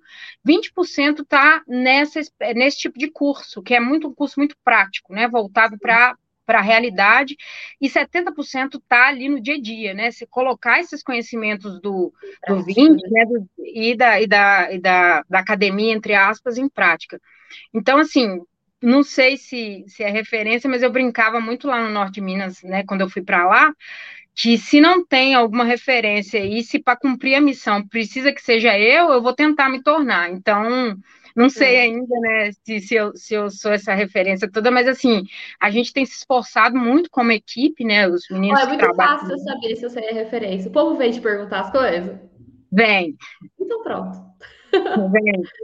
20% 0.44 1.22
está 1.22 1.62
nesse 1.68 2.78
tipo 2.78 2.98
de 2.98 3.08
curso, 3.08 3.62
que 3.62 3.72
é 3.72 3.78
muito 3.78 4.08
um 4.08 4.14
curso 4.14 4.34
muito 4.38 4.56
prático, 4.64 5.12
né? 5.12 5.28
Voltado 5.28 5.78
para 5.78 6.16
para 6.50 6.58
a 6.58 6.62
realidade, 6.62 7.36
e 7.80 7.88
70% 7.88 8.78
está 8.78 9.06
ali 9.06 9.28
no 9.28 9.40
dia 9.40 9.54
a 9.54 9.60
dia, 9.60 9.94
né? 9.94 10.10
Se 10.10 10.26
colocar 10.26 10.80
esses 10.80 11.00
conhecimentos 11.00 11.80
do, 11.80 12.12
do 12.48 12.64
20, 12.64 13.00
né, 13.08 13.24
do, 13.24 13.48
e, 13.56 13.94
da, 13.94 14.20
e, 14.20 14.26
da, 14.26 14.72
e 14.72 14.80
da, 14.80 15.24
da 15.30 15.38
academia, 15.38 15.92
entre 15.92 16.12
aspas, 16.12 16.58
em 16.58 16.68
prática. 16.68 17.20
Então, 17.72 17.98
assim, 17.98 18.40
não 18.82 19.04
sei 19.04 19.36
se, 19.36 19.84
se 19.86 20.02
é 20.02 20.10
referência, 20.10 20.68
mas 20.68 20.82
eu 20.82 20.90
brincava 20.90 21.40
muito 21.40 21.68
lá 21.68 21.80
no 21.80 21.90
norte 21.90 22.14
de 22.14 22.20
Minas, 22.20 22.64
né, 22.64 22.82
quando 22.82 23.02
eu 23.02 23.08
fui 23.08 23.22
para 23.22 23.46
lá, 23.46 23.72
que 24.34 24.58
se 24.58 24.80
não 24.80 25.06
tem 25.06 25.36
alguma 25.36 25.62
referência 25.62 26.44
e 26.44 26.64
se 26.64 26.80
para 26.80 26.98
cumprir 26.98 27.36
a 27.36 27.40
missão 27.40 27.86
precisa 27.86 28.32
que 28.32 28.42
seja 28.42 28.76
eu, 28.76 29.12
eu 29.12 29.22
vou 29.22 29.34
tentar 29.34 29.68
me 29.68 29.80
tornar. 29.84 30.32
Então, 30.32 30.98
não 31.40 31.48
sei 31.48 31.78
ainda, 31.78 32.20
né, 32.20 32.50
se, 32.64 32.80
se, 32.80 32.94
eu, 32.94 33.12
se 33.14 33.34
eu 33.34 33.50
sou 33.50 33.72
essa 33.72 33.94
referência 33.94 34.50
toda, 34.50 34.70
mas 34.70 34.86
assim, 34.86 35.22
a 35.60 35.70
gente 35.70 35.92
tem 35.92 36.04
se 36.04 36.18
esforçado 36.18 36.76
muito 36.76 37.10
como 37.10 37.32
equipe, 37.32 37.84
né? 37.84 38.06
Os 38.06 38.28
meninos 38.30 38.60
Olha, 38.60 38.66
é 38.66 38.68
muito 38.68 38.94
fácil 38.94 39.38
saber 39.38 39.76
se 39.76 39.84
eu 39.84 39.90
sei 39.90 40.10
a 40.10 40.14
referência. 40.14 40.68
O 40.68 40.72
povo 40.72 40.96
vem 40.96 41.10
te 41.10 41.20
perguntar 41.20 41.60
as 41.60 41.70
coisas? 41.70 42.18
Vem. 42.70 43.16
Então 43.58 43.82
pronto. 43.82 44.30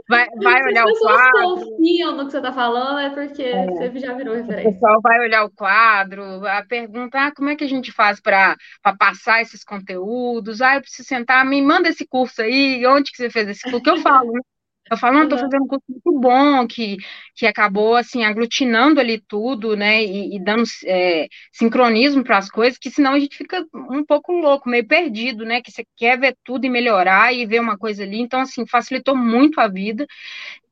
Vai, 0.09 0.27
vai 0.43 0.63
olhar 0.63 0.85
o 0.85 0.99
quadro. 0.99 1.57
Se 1.57 1.65
confiam 1.65 2.15
no 2.15 2.25
que 2.25 2.31
você 2.31 2.37
está 2.37 2.51
falando, 2.51 2.99
é 2.99 3.09
porque 3.09 3.43
é. 3.43 3.65
você 3.67 3.99
já 3.99 4.13
virou 4.13 4.35
referência. 4.35 4.69
O 4.69 4.73
pessoal 4.73 4.99
vai 5.01 5.19
olhar 5.19 5.45
o 5.45 5.51
quadro, 5.51 6.45
a 6.45 6.63
pergunta, 6.65 7.19
ah, 7.19 7.31
como 7.33 7.49
é 7.49 7.55
que 7.55 7.63
a 7.63 7.69
gente 7.69 7.91
faz 7.91 8.19
para 8.19 8.57
passar 8.99 9.41
esses 9.41 9.63
conteúdos? 9.63 10.61
Ah, 10.61 10.75
eu 10.75 10.81
preciso 10.81 11.07
sentar, 11.07 11.45
me 11.45 11.61
manda 11.61 11.87
esse 11.87 12.05
curso 12.05 12.41
aí, 12.41 12.85
onde 12.85 13.11
que 13.11 13.17
você 13.17 13.29
fez 13.29 13.47
esse 13.47 13.63
curso? 13.63 13.81
que 13.81 13.89
eu 13.89 13.97
falo, 13.97 14.31
né? 14.31 14.41
Eu 14.89 14.97
falo, 14.97 15.15
não, 15.15 15.23
estou 15.23 15.37
fazendo 15.37 15.63
um 15.63 15.67
curso 15.67 15.83
muito 15.89 16.19
bom, 16.19 16.65
que, 16.67 16.97
que 17.35 17.45
acabou, 17.45 17.95
assim, 17.95 18.23
aglutinando 18.23 18.99
ali 18.99 19.19
tudo, 19.19 19.75
né, 19.75 20.03
e, 20.03 20.35
e 20.35 20.39
dando 20.39 20.63
é, 20.85 21.27
sincronismo 21.51 22.23
para 22.23 22.37
as 22.37 22.49
coisas, 22.49 22.77
que 22.79 22.89
senão 22.89 23.13
a 23.13 23.19
gente 23.19 23.37
fica 23.37 23.65
um 23.73 24.03
pouco 24.05 24.31
louco, 24.31 24.69
meio 24.69 24.87
perdido, 24.87 25.43
né, 25.45 25.61
que 25.61 25.71
você 25.71 25.83
quer 25.95 26.17
ver 26.19 26.37
tudo 26.43 26.65
e 26.65 26.69
melhorar 26.69 27.33
e 27.33 27.45
ver 27.45 27.59
uma 27.59 27.77
coisa 27.77 28.03
ali, 28.03 28.19
então, 28.19 28.39
assim, 28.39 28.65
facilitou 28.65 29.15
muito 29.15 29.59
a 29.59 29.67
vida, 29.67 30.05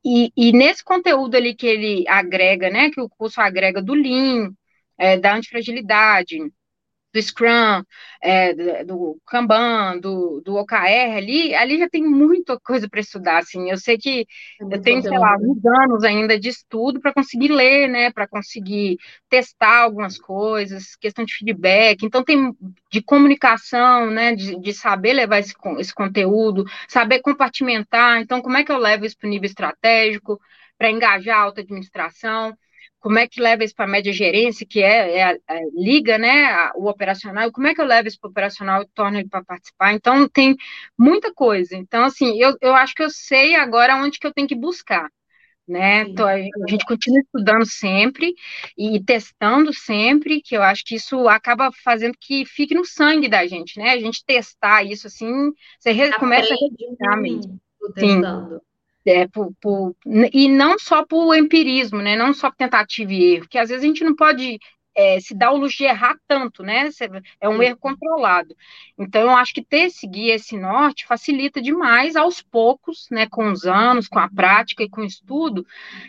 e, 0.03 0.31
e 0.37 0.51
nesse 0.53 0.83
conteúdo 0.83 1.35
ali 1.35 1.55
que 1.55 1.67
ele 1.67 2.05
agrega, 2.07 2.69
né, 2.69 2.89
que 2.91 3.01
o 3.01 3.09
curso 3.09 3.41
agrega 3.41 3.81
do 3.81 3.93
Lean, 3.93 4.51
é, 4.97 5.17
da 5.17 5.35
antifragilidade, 5.35 6.37
do 7.15 7.21
Scrum, 7.21 7.83
é, 8.21 8.83
do 8.83 9.17
Kanban, 9.25 9.97
do, 9.99 10.41
do 10.41 10.55
OKR 10.57 11.15
ali, 11.15 11.55
ali 11.55 11.79
já 11.79 11.89
tem 11.89 12.03
muita 12.03 12.59
coisa 12.59 12.89
para 12.89 12.99
estudar, 12.99 13.37
assim, 13.37 13.69
eu 13.69 13.77
sei 13.77 13.97
que 13.97 14.27
é 14.61 14.75
eu 14.75 14.81
tenho, 14.81 15.01
sei 15.01 15.17
lá, 15.17 15.37
uns 15.39 15.65
anos 15.65 16.03
ainda 16.03 16.37
de 16.37 16.49
estudo 16.49 16.99
para 16.99 17.13
conseguir 17.13 17.47
ler, 17.47 17.87
né, 17.87 18.11
para 18.11 18.27
conseguir 18.27 18.97
testar 19.29 19.83
algumas 19.83 20.17
coisas, 20.17 20.95
questão 20.97 21.23
de 21.23 21.33
feedback, 21.33 22.03
então 22.05 22.21
tem 22.23 22.53
de 22.91 23.01
comunicação, 23.01 24.11
né, 24.11 24.35
de, 24.35 24.59
de 24.59 24.73
saber 24.73 25.13
levar 25.13 25.39
esse, 25.39 25.53
esse 25.79 25.93
conteúdo, 25.93 26.65
saber 26.89 27.21
compartimentar, 27.21 28.19
então 28.19 28.41
como 28.41 28.57
é 28.57 28.63
que 28.63 28.71
eu 28.71 28.77
levo 28.77 29.05
isso 29.05 29.17
para 29.17 29.27
o 29.27 29.29
nível 29.29 29.45
estratégico, 29.45 30.37
para 30.77 30.91
engajar 30.91 31.37
a 31.37 31.41
alta 31.43 31.61
administração, 31.61 32.53
como 33.05 33.19
é 33.19 33.27
que 33.27 33.39
leva 33.39 33.63
isso 33.63 33.75
para 33.75 33.85
a 33.85 33.87
média 33.87 34.11
gerência, 34.11 34.65
que 34.65 34.81
é, 34.81 35.19
é, 35.19 35.37
é, 35.47 35.61
liga 35.75 36.17
né, 36.17 36.71
o 36.73 36.89
operacional, 36.89 37.51
como 37.51 37.67
é 37.67 37.75
que 37.75 37.79
eu 37.79 37.85
levo 37.85 38.07
isso 38.07 38.19
para 38.19 38.29
o 38.29 38.31
operacional 38.31 38.81
e 38.81 38.87
torno 38.95 39.19
ele 39.19 39.29
para 39.29 39.43
participar? 39.43 39.93
Então, 39.93 40.27
tem 40.27 40.55
muita 40.97 41.31
coisa. 41.31 41.75
Então, 41.75 42.03
assim, 42.03 42.35
eu, 42.41 42.57
eu 42.59 42.73
acho 42.73 42.95
que 42.95 43.03
eu 43.03 43.09
sei 43.11 43.53
agora 43.53 43.95
onde 43.97 44.17
que 44.17 44.25
eu 44.25 44.33
tenho 44.33 44.47
que 44.47 44.55
buscar. 44.55 45.07
Né? 45.67 46.01
Então, 46.01 46.27
a 46.27 46.39
gente 46.67 46.83
continua 46.87 47.19
estudando 47.19 47.63
sempre 47.67 48.33
e 48.75 48.99
testando 49.03 49.71
sempre, 49.71 50.41
que 50.41 50.57
eu 50.57 50.63
acho 50.63 50.83
que 50.83 50.95
isso 50.95 51.27
acaba 51.27 51.69
fazendo 51.83 52.17
que 52.19 52.43
fique 52.43 52.73
no 52.73 52.85
sangue 52.85 53.29
da 53.29 53.45
gente, 53.45 53.77
né? 53.77 53.91
A 53.91 53.99
gente 53.99 54.25
testar 54.25 54.83
isso 54.83 55.05
assim, 55.05 55.51
você 55.79 55.91
Aprende 55.91 56.17
começa 56.17 56.55
a 57.07 57.17
mesmo. 57.17 57.59
Testando. 57.93 58.55
Sim 58.55 58.74
é, 59.05 59.27
por, 59.27 59.53
por, 59.61 59.95
e 60.33 60.49
não 60.49 60.79
só 60.79 61.05
por 61.05 61.35
empirismo, 61.35 62.01
né? 62.01 62.15
Não 62.15 62.33
só 62.33 62.49
por 62.49 62.57
tentativa 62.57 63.13
e 63.13 63.35
erro, 63.35 63.47
que 63.47 63.57
às 63.57 63.69
vezes 63.69 63.83
a 63.83 63.87
gente 63.87 64.03
não 64.03 64.15
pode 64.15 64.59
é, 64.95 65.19
se 65.19 65.35
dar 65.35 65.51
o 65.51 65.57
luxo 65.57 65.77
de 65.77 65.83
errar 65.83 66.15
tanto, 66.27 66.63
né? 66.63 66.89
É 67.39 67.49
um 67.49 67.61
erro 67.61 67.77
controlado. 67.77 68.55
Então, 68.97 69.23
eu 69.23 69.29
acho 69.31 69.53
que 69.53 69.63
ter 69.63 69.87
esse 69.87 70.07
guia, 70.07 70.35
esse 70.35 70.57
norte, 70.57 71.05
facilita 71.05 71.61
demais 71.61 72.15
aos 72.15 72.41
poucos, 72.41 73.07
né? 73.11 73.27
Com 73.29 73.51
os 73.51 73.65
anos, 73.65 74.07
com 74.07 74.19
a 74.19 74.29
prática 74.29 74.83
e 74.83 74.89
com 74.89 75.01
o 75.01 75.05
estudo, 75.05 75.65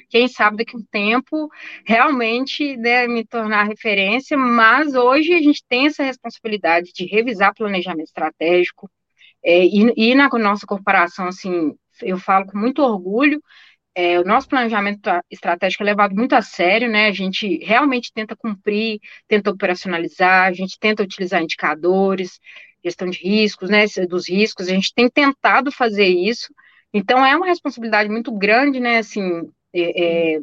quem 0.09 0.28
sabe 0.28 0.59
daqui 0.59 0.76
a 0.76 0.78
um 0.78 0.85
tempo 0.85 1.50
realmente 1.85 2.76
né, 2.76 3.06
me 3.09 3.24
tornar 3.24 3.64
referência, 3.64 4.38
mas 4.38 4.94
hoje 4.94 5.35
a 5.35 5.42
gente 5.42 5.64
tem 5.68 5.87
essa 5.87 6.04
responsabilidade 6.04 6.92
de 6.94 7.04
revisar 7.06 7.54
planejamento 7.54 8.06
estratégico, 8.06 8.90
é, 9.44 9.64
e, 9.64 9.92
e 9.96 10.14
na 10.14 10.28
nossa 10.28 10.66
corporação, 10.66 11.28
assim, 11.28 11.76
eu 12.02 12.18
falo 12.18 12.46
com 12.46 12.59
muito 12.59 12.82
orgulho, 12.82 13.40
é, 13.98 14.20
o 14.20 14.24
nosso 14.24 14.46
planejamento 14.46 15.09
estratégico 15.30 15.82
é 15.82 15.87
levado 15.87 16.14
muito 16.14 16.35
a 16.35 16.42
sério, 16.42 16.90
né? 16.90 17.06
A 17.06 17.12
gente 17.12 17.59
realmente 17.64 18.12
tenta 18.12 18.37
cumprir, 18.37 19.00
tenta 19.26 19.50
operacionalizar, 19.50 20.48
a 20.48 20.52
gente 20.52 20.78
tenta 20.78 21.02
utilizar 21.02 21.42
indicadores, 21.42 22.38
gestão 22.85 23.09
de 23.09 23.18
riscos, 23.18 23.70
né? 23.70 23.87
Dos 24.06 24.28
riscos, 24.28 24.68
a 24.68 24.72
gente 24.74 24.92
tem 24.94 25.09
tentado 25.09 25.72
fazer 25.72 26.06
isso. 26.09 26.52
Então 26.92 27.24
é 27.24 27.35
uma 27.35 27.46
responsabilidade 27.46 28.11
muito 28.11 28.30
grande, 28.30 28.80
né? 28.80 28.98
Assim, 28.98 29.50
é, 29.74 30.37
é, 30.37 30.40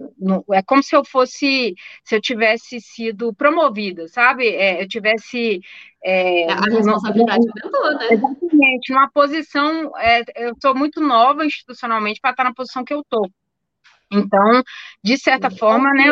é, 0.52 0.64
como 0.64 0.84
se 0.84 0.96
eu 0.96 1.04
fosse, 1.04 1.74
se 2.04 2.16
eu 2.16 2.22
tivesse 2.22 2.80
sido 2.80 3.34
promovida, 3.34 4.08
sabe? 4.08 4.48
É, 4.48 4.82
eu 4.82 4.88
tivesse. 4.88 5.60
É, 6.04 6.52
a 6.52 6.60
responsabilidade 6.62 7.46
aumentou, 7.48 7.94
né? 7.98 8.08
Exatamente, 8.54 8.94
numa 8.94 9.10
posição. 9.10 9.98
É, 9.98 10.24
eu 10.36 10.54
sou 10.62 10.76
muito 10.76 11.02
nova 11.02 11.46
institucionalmente 11.46 12.20
para 12.22 12.32
estar 12.32 12.44
na 12.44 12.54
posição 12.54 12.84
que 12.84 12.94
eu 12.94 13.02
estou. 13.02 13.30
Então, 14.12 14.64
de 15.04 15.18
certa 15.18 15.50
Sim, 15.50 15.58
forma, 15.58 15.92
né? 15.92 16.06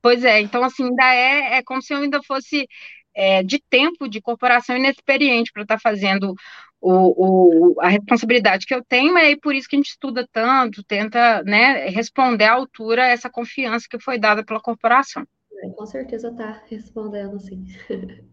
Pois 0.00 0.24
é, 0.24 0.40
então, 0.40 0.62
assim, 0.64 0.84
ainda 0.84 1.14
é, 1.14 1.58
é 1.58 1.62
como 1.62 1.80
se 1.80 1.94
eu 1.94 1.98
ainda 1.98 2.20
fosse 2.22 2.66
é, 3.14 3.42
de 3.42 3.60
tempo 3.70 4.08
de 4.08 4.20
corporação 4.20 4.76
inexperiente 4.76 5.52
para 5.52 5.62
estar 5.62 5.78
fazendo 5.78 6.34
o, 6.80 7.74
o, 7.74 7.80
a 7.80 7.88
responsabilidade 7.88 8.66
que 8.66 8.74
eu 8.74 8.84
tenho, 8.84 9.16
é 9.16 9.36
por 9.36 9.54
isso 9.54 9.68
que 9.68 9.76
a 9.76 9.78
gente 9.78 9.90
estuda 9.90 10.28
tanto, 10.32 10.82
tenta 10.82 11.42
né, 11.44 11.88
responder 11.88 12.44
à 12.44 12.54
altura 12.54 13.06
essa 13.06 13.30
confiança 13.30 13.86
que 13.88 14.00
foi 14.00 14.18
dada 14.18 14.44
pela 14.44 14.60
corporação. 14.60 15.24
É, 15.62 15.68
com 15.70 15.86
certeza 15.86 16.28
está 16.28 16.60
respondendo, 16.68 17.38
sim. 17.38 17.64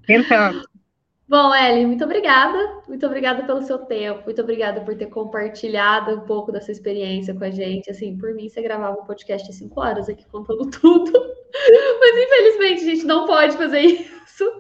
Tentando. 0.06 0.68
Bom, 1.30 1.54
Ellen, 1.54 1.86
muito 1.86 2.04
obrigada. 2.04 2.82
Muito 2.88 3.06
obrigada 3.06 3.44
pelo 3.44 3.62
seu 3.62 3.78
tempo. 3.78 4.26
Muito 4.26 4.42
obrigada 4.42 4.82
por 4.82 4.98
ter 4.98 5.06
compartilhado 5.06 6.16
um 6.16 6.22
pouco 6.22 6.52
dessa 6.52 6.72
experiência 6.72 7.36
com 7.36 7.44
a 7.44 7.52
gente. 7.52 7.92
Assim, 7.92 8.18
por 8.18 8.34
mim, 8.34 8.50
você 8.50 8.64
gravava 8.64 9.00
um 9.00 9.06
podcast 9.06 9.48
de 9.48 9.56
cinco 9.56 9.80
horas 9.80 10.10
aqui 10.10 10.26
contando 10.28 10.66
tudo. 10.72 11.12
Mas, 12.00 12.18
infelizmente, 12.18 12.82
a 12.82 12.96
gente 12.96 13.06
não 13.06 13.28
pode 13.28 13.56
fazer 13.58 13.80
isso. 13.80 14.52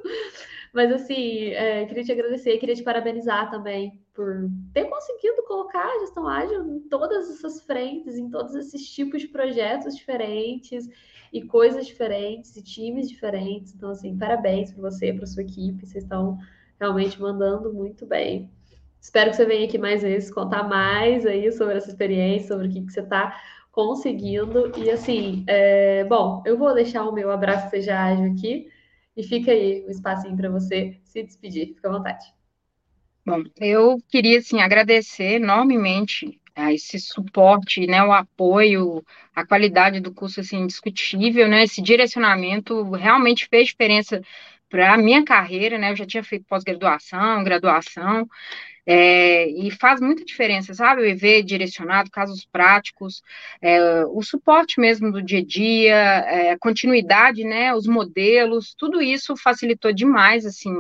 Mas, 0.72 0.92
assim, 0.92 1.48
é, 1.54 1.88
queria 1.88 2.04
te 2.04 2.12
agradecer, 2.12 2.60
queria 2.60 2.76
te 2.76 2.84
parabenizar 2.84 3.50
também 3.50 4.00
por 4.14 4.48
ter 4.72 4.86
conseguido 4.86 5.42
colocar 5.48 5.88
a 5.88 6.00
gestão 6.02 6.28
ágil 6.28 6.64
em 6.70 6.82
todas 6.82 7.32
essas 7.32 7.64
frentes, 7.64 8.16
em 8.16 8.30
todos 8.30 8.54
esses 8.54 8.88
tipos 8.88 9.22
de 9.22 9.28
projetos 9.28 9.96
diferentes 9.96 10.88
e 11.34 11.42
coisas 11.42 11.88
diferentes 11.88 12.56
e 12.56 12.62
times 12.62 13.10
diferentes. 13.10 13.74
Então, 13.74 13.90
assim, 13.90 14.16
parabéns 14.16 14.72
para 14.72 14.84
você, 14.84 15.12
para 15.12 15.26
sua 15.26 15.42
equipe. 15.42 15.88
Vocês 15.88 16.04
estão 16.04 16.38
realmente 16.80 17.20
mandando 17.22 17.74
muito 17.74 18.06
bem. 18.06 18.50
Espero 19.02 19.30
que 19.30 19.38
você 19.38 19.46
venha 19.46 19.66
aqui 19.66 19.78
mais 19.78 20.02
vezes 20.02 20.32
contar 20.32 20.64
mais 20.64 21.26
aí 21.26 21.52
sobre 21.52 21.78
essa 21.78 21.90
experiência, 21.90 22.50
sobre 22.50 22.68
o 22.68 22.72
que, 22.72 22.82
que 22.82 22.92
você 22.92 23.02
está 23.02 23.40
conseguindo. 23.72 24.72
E 24.78 24.90
assim, 24.90 25.44
é... 25.48 26.04
bom, 26.06 26.44
eu 26.46 26.58
vou 26.58 26.74
deixar 26.74 27.06
o 27.06 27.14
meu 27.14 27.32
abraço 27.32 27.70
seja 27.70 27.98
ágil 27.98 28.32
aqui 28.32 28.68
e 29.16 29.24
fica 29.24 29.52
aí 29.52 29.86
um 29.86 29.90
espacinho 29.90 30.36
para 30.36 30.50
você 30.50 31.00
se 31.04 31.24
despedir. 31.24 31.76
Fica 31.76 31.90
à 31.90 31.92
vontade. 31.92 32.26
Bom, 33.26 33.44
eu 33.60 33.98
queria 34.08 34.40
assim 34.40 34.60
agradecer 34.60 35.36
enormemente 35.36 36.40
a 36.56 36.74
esse 36.74 37.00
suporte, 37.00 37.88
né, 37.88 38.04
o 38.04 38.12
apoio, 38.12 39.04
a 39.34 39.46
qualidade 39.46 40.00
do 40.02 40.14
curso 40.14 40.42
assim 40.42 40.58
indiscutível, 40.58 41.48
né, 41.48 41.64
esse 41.64 41.82
direcionamento 41.82 42.92
realmente 42.92 43.48
fez 43.48 43.70
diferença 43.70 44.22
para 44.70 44.94
a 44.94 44.98
minha 44.98 45.24
carreira, 45.24 45.78
né? 45.78 45.92
Eu 45.92 45.96
já 45.96 46.06
tinha 46.06 46.24
feito 46.24 46.46
pós-graduação, 46.46 47.44
graduação, 47.44 48.28
é, 48.86 49.48
e 49.50 49.70
faz 49.72 50.02
muita 50.02 50.26
diferença, 50.26 50.74
sabe? 50.74 51.02
O 51.02 51.06
EV 51.06 51.44
direcionado, 51.44 52.10
casos 52.10 52.46
práticos, 52.52 53.22
é, 53.62 54.04
o 54.06 54.22
suporte 54.24 54.80
mesmo 54.80 55.12
do 55.12 55.22
dia 55.22 55.40
a 55.40 55.46
dia, 55.46 55.96
é, 55.96 56.58
continuidade, 56.58 57.44
né? 57.44 57.74
Os 57.74 57.86
modelos, 57.86 58.74
tudo 58.76 59.02
isso 59.02 59.36
facilitou 59.38 59.94
demais, 59.94 60.46
assim, 60.46 60.74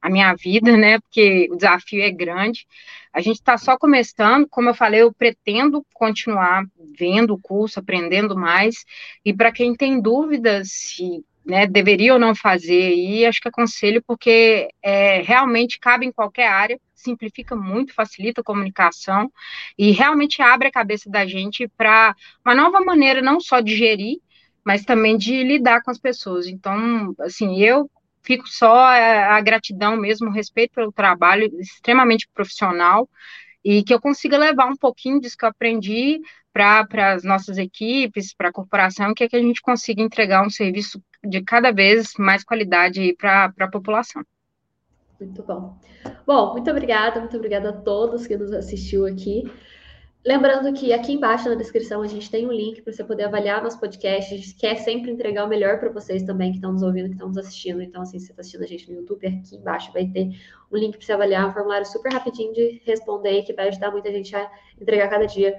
a 0.00 0.10
minha 0.10 0.34
vida, 0.34 0.76
né? 0.76 0.98
Porque 1.00 1.48
o 1.50 1.56
desafio 1.56 2.02
é 2.02 2.10
grande. 2.10 2.66
A 3.12 3.22
gente 3.22 3.36
está 3.36 3.56
só 3.56 3.78
começando, 3.78 4.46
como 4.48 4.68
eu 4.68 4.74
falei, 4.74 5.00
eu 5.00 5.12
pretendo 5.12 5.82
continuar 5.94 6.64
vendo 6.98 7.32
o 7.32 7.40
curso, 7.40 7.80
aprendendo 7.80 8.36
mais, 8.36 8.84
e 9.24 9.32
para 9.32 9.50
quem 9.50 9.74
tem 9.74 10.00
dúvidas 10.00 10.68
se 10.70 11.24
né, 11.44 11.66
deveria 11.66 12.14
ou 12.14 12.18
não 12.18 12.34
fazer, 12.34 12.94
e 12.94 13.26
acho 13.26 13.40
que 13.40 13.48
aconselho 13.48 14.02
porque 14.06 14.68
é, 14.82 15.20
realmente 15.22 15.78
cabe 15.78 16.06
em 16.06 16.12
qualquer 16.12 16.48
área, 16.48 16.80
simplifica 16.94 17.54
muito, 17.54 17.92
facilita 17.92 18.40
a 18.40 18.44
comunicação 18.44 19.30
e 19.76 19.90
realmente 19.90 20.40
abre 20.40 20.68
a 20.68 20.72
cabeça 20.72 21.10
da 21.10 21.26
gente 21.26 21.68
para 21.76 22.14
uma 22.44 22.54
nova 22.54 22.80
maneira 22.80 23.20
não 23.20 23.40
só 23.40 23.60
de 23.60 23.76
gerir, 23.76 24.18
mas 24.64 24.84
também 24.84 25.18
de 25.18 25.42
lidar 25.42 25.82
com 25.82 25.90
as 25.90 25.98
pessoas. 25.98 26.46
Então, 26.46 27.14
assim, 27.20 27.60
eu 27.60 27.90
fico 28.22 28.48
só 28.48 28.74
a, 28.74 29.36
a 29.36 29.40
gratidão 29.42 29.96
mesmo, 29.96 30.28
o 30.28 30.32
respeito 30.32 30.72
pelo 30.74 30.90
trabalho 30.90 31.50
extremamente 31.60 32.26
profissional 32.32 33.08
e 33.62 33.82
que 33.82 33.92
eu 33.92 34.00
consiga 34.00 34.38
levar 34.38 34.66
um 34.66 34.76
pouquinho 34.76 35.20
disso 35.20 35.36
que 35.36 35.44
eu 35.44 35.50
aprendi 35.50 36.20
para 36.52 37.12
as 37.12 37.24
nossas 37.24 37.58
equipes, 37.58 38.32
para 38.32 38.48
a 38.48 38.52
corporação, 38.52 39.12
que 39.12 39.24
é 39.24 39.28
que 39.28 39.36
a 39.36 39.42
gente 39.42 39.60
consiga 39.60 40.00
entregar 40.00 40.46
um 40.46 40.50
serviço 40.50 41.02
de 41.24 41.42
cada 41.42 41.72
vez 41.72 42.12
mais 42.18 42.44
qualidade 42.44 43.14
para 43.18 43.52
a 43.58 43.68
população. 43.68 44.22
Muito 45.20 45.42
bom. 45.42 45.78
Bom, 46.26 46.52
muito 46.52 46.70
obrigada, 46.70 47.20
muito 47.20 47.36
obrigada 47.36 47.70
a 47.70 47.72
todos 47.72 48.26
que 48.26 48.36
nos 48.36 48.52
assistiu 48.52 49.06
aqui. 49.06 49.44
Lembrando 50.26 50.72
que 50.72 50.90
aqui 50.90 51.12
embaixo 51.12 51.50
na 51.50 51.54
descrição 51.54 52.00
a 52.00 52.06
gente 52.06 52.30
tem 52.30 52.46
um 52.46 52.52
link 52.52 52.80
para 52.80 52.94
você 52.94 53.04
poder 53.04 53.24
avaliar 53.24 53.62
nosso 53.62 53.78
podcast. 53.78 54.32
A 54.32 54.38
gente 54.38 54.54
quer 54.54 54.76
sempre 54.76 55.10
entregar 55.10 55.44
o 55.44 55.48
melhor 55.48 55.78
para 55.78 55.90
vocês 55.90 56.22
também 56.22 56.50
que 56.50 56.56
estão 56.56 56.72
nos 56.72 56.82
ouvindo, 56.82 57.08
que 57.08 57.14
estão 57.14 57.28
nos 57.28 57.36
assistindo. 57.36 57.82
Então, 57.82 58.00
assim, 58.00 58.18
se 58.18 58.26
você 58.26 58.32
está 58.32 58.40
assistindo 58.40 58.62
a 58.62 58.66
gente 58.66 58.90
no 58.90 59.00
YouTube, 59.00 59.26
aqui 59.26 59.56
embaixo 59.56 59.92
vai 59.92 60.06
ter 60.06 60.30
um 60.72 60.78
link 60.78 60.96
para 60.96 61.04
você 61.04 61.12
avaliar, 61.12 61.46
um 61.46 61.52
formulário 61.52 61.84
super 61.84 62.10
rapidinho 62.10 62.54
de 62.54 62.80
responder 62.86 63.42
que 63.42 63.52
vai 63.52 63.68
ajudar 63.68 63.90
muita 63.90 64.10
gente 64.10 64.34
a 64.34 64.50
entregar 64.80 65.10
cada 65.10 65.26
dia 65.26 65.54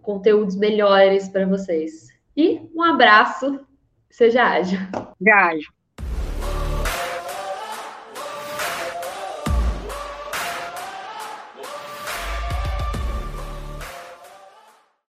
conteúdos 0.00 0.56
melhores 0.56 1.28
para 1.28 1.44
vocês. 1.46 2.08
E 2.34 2.62
um 2.74 2.82
abraço, 2.82 3.60
seja 4.16 4.42
ágil. 4.42 4.78
Ágil. 5.24 5.75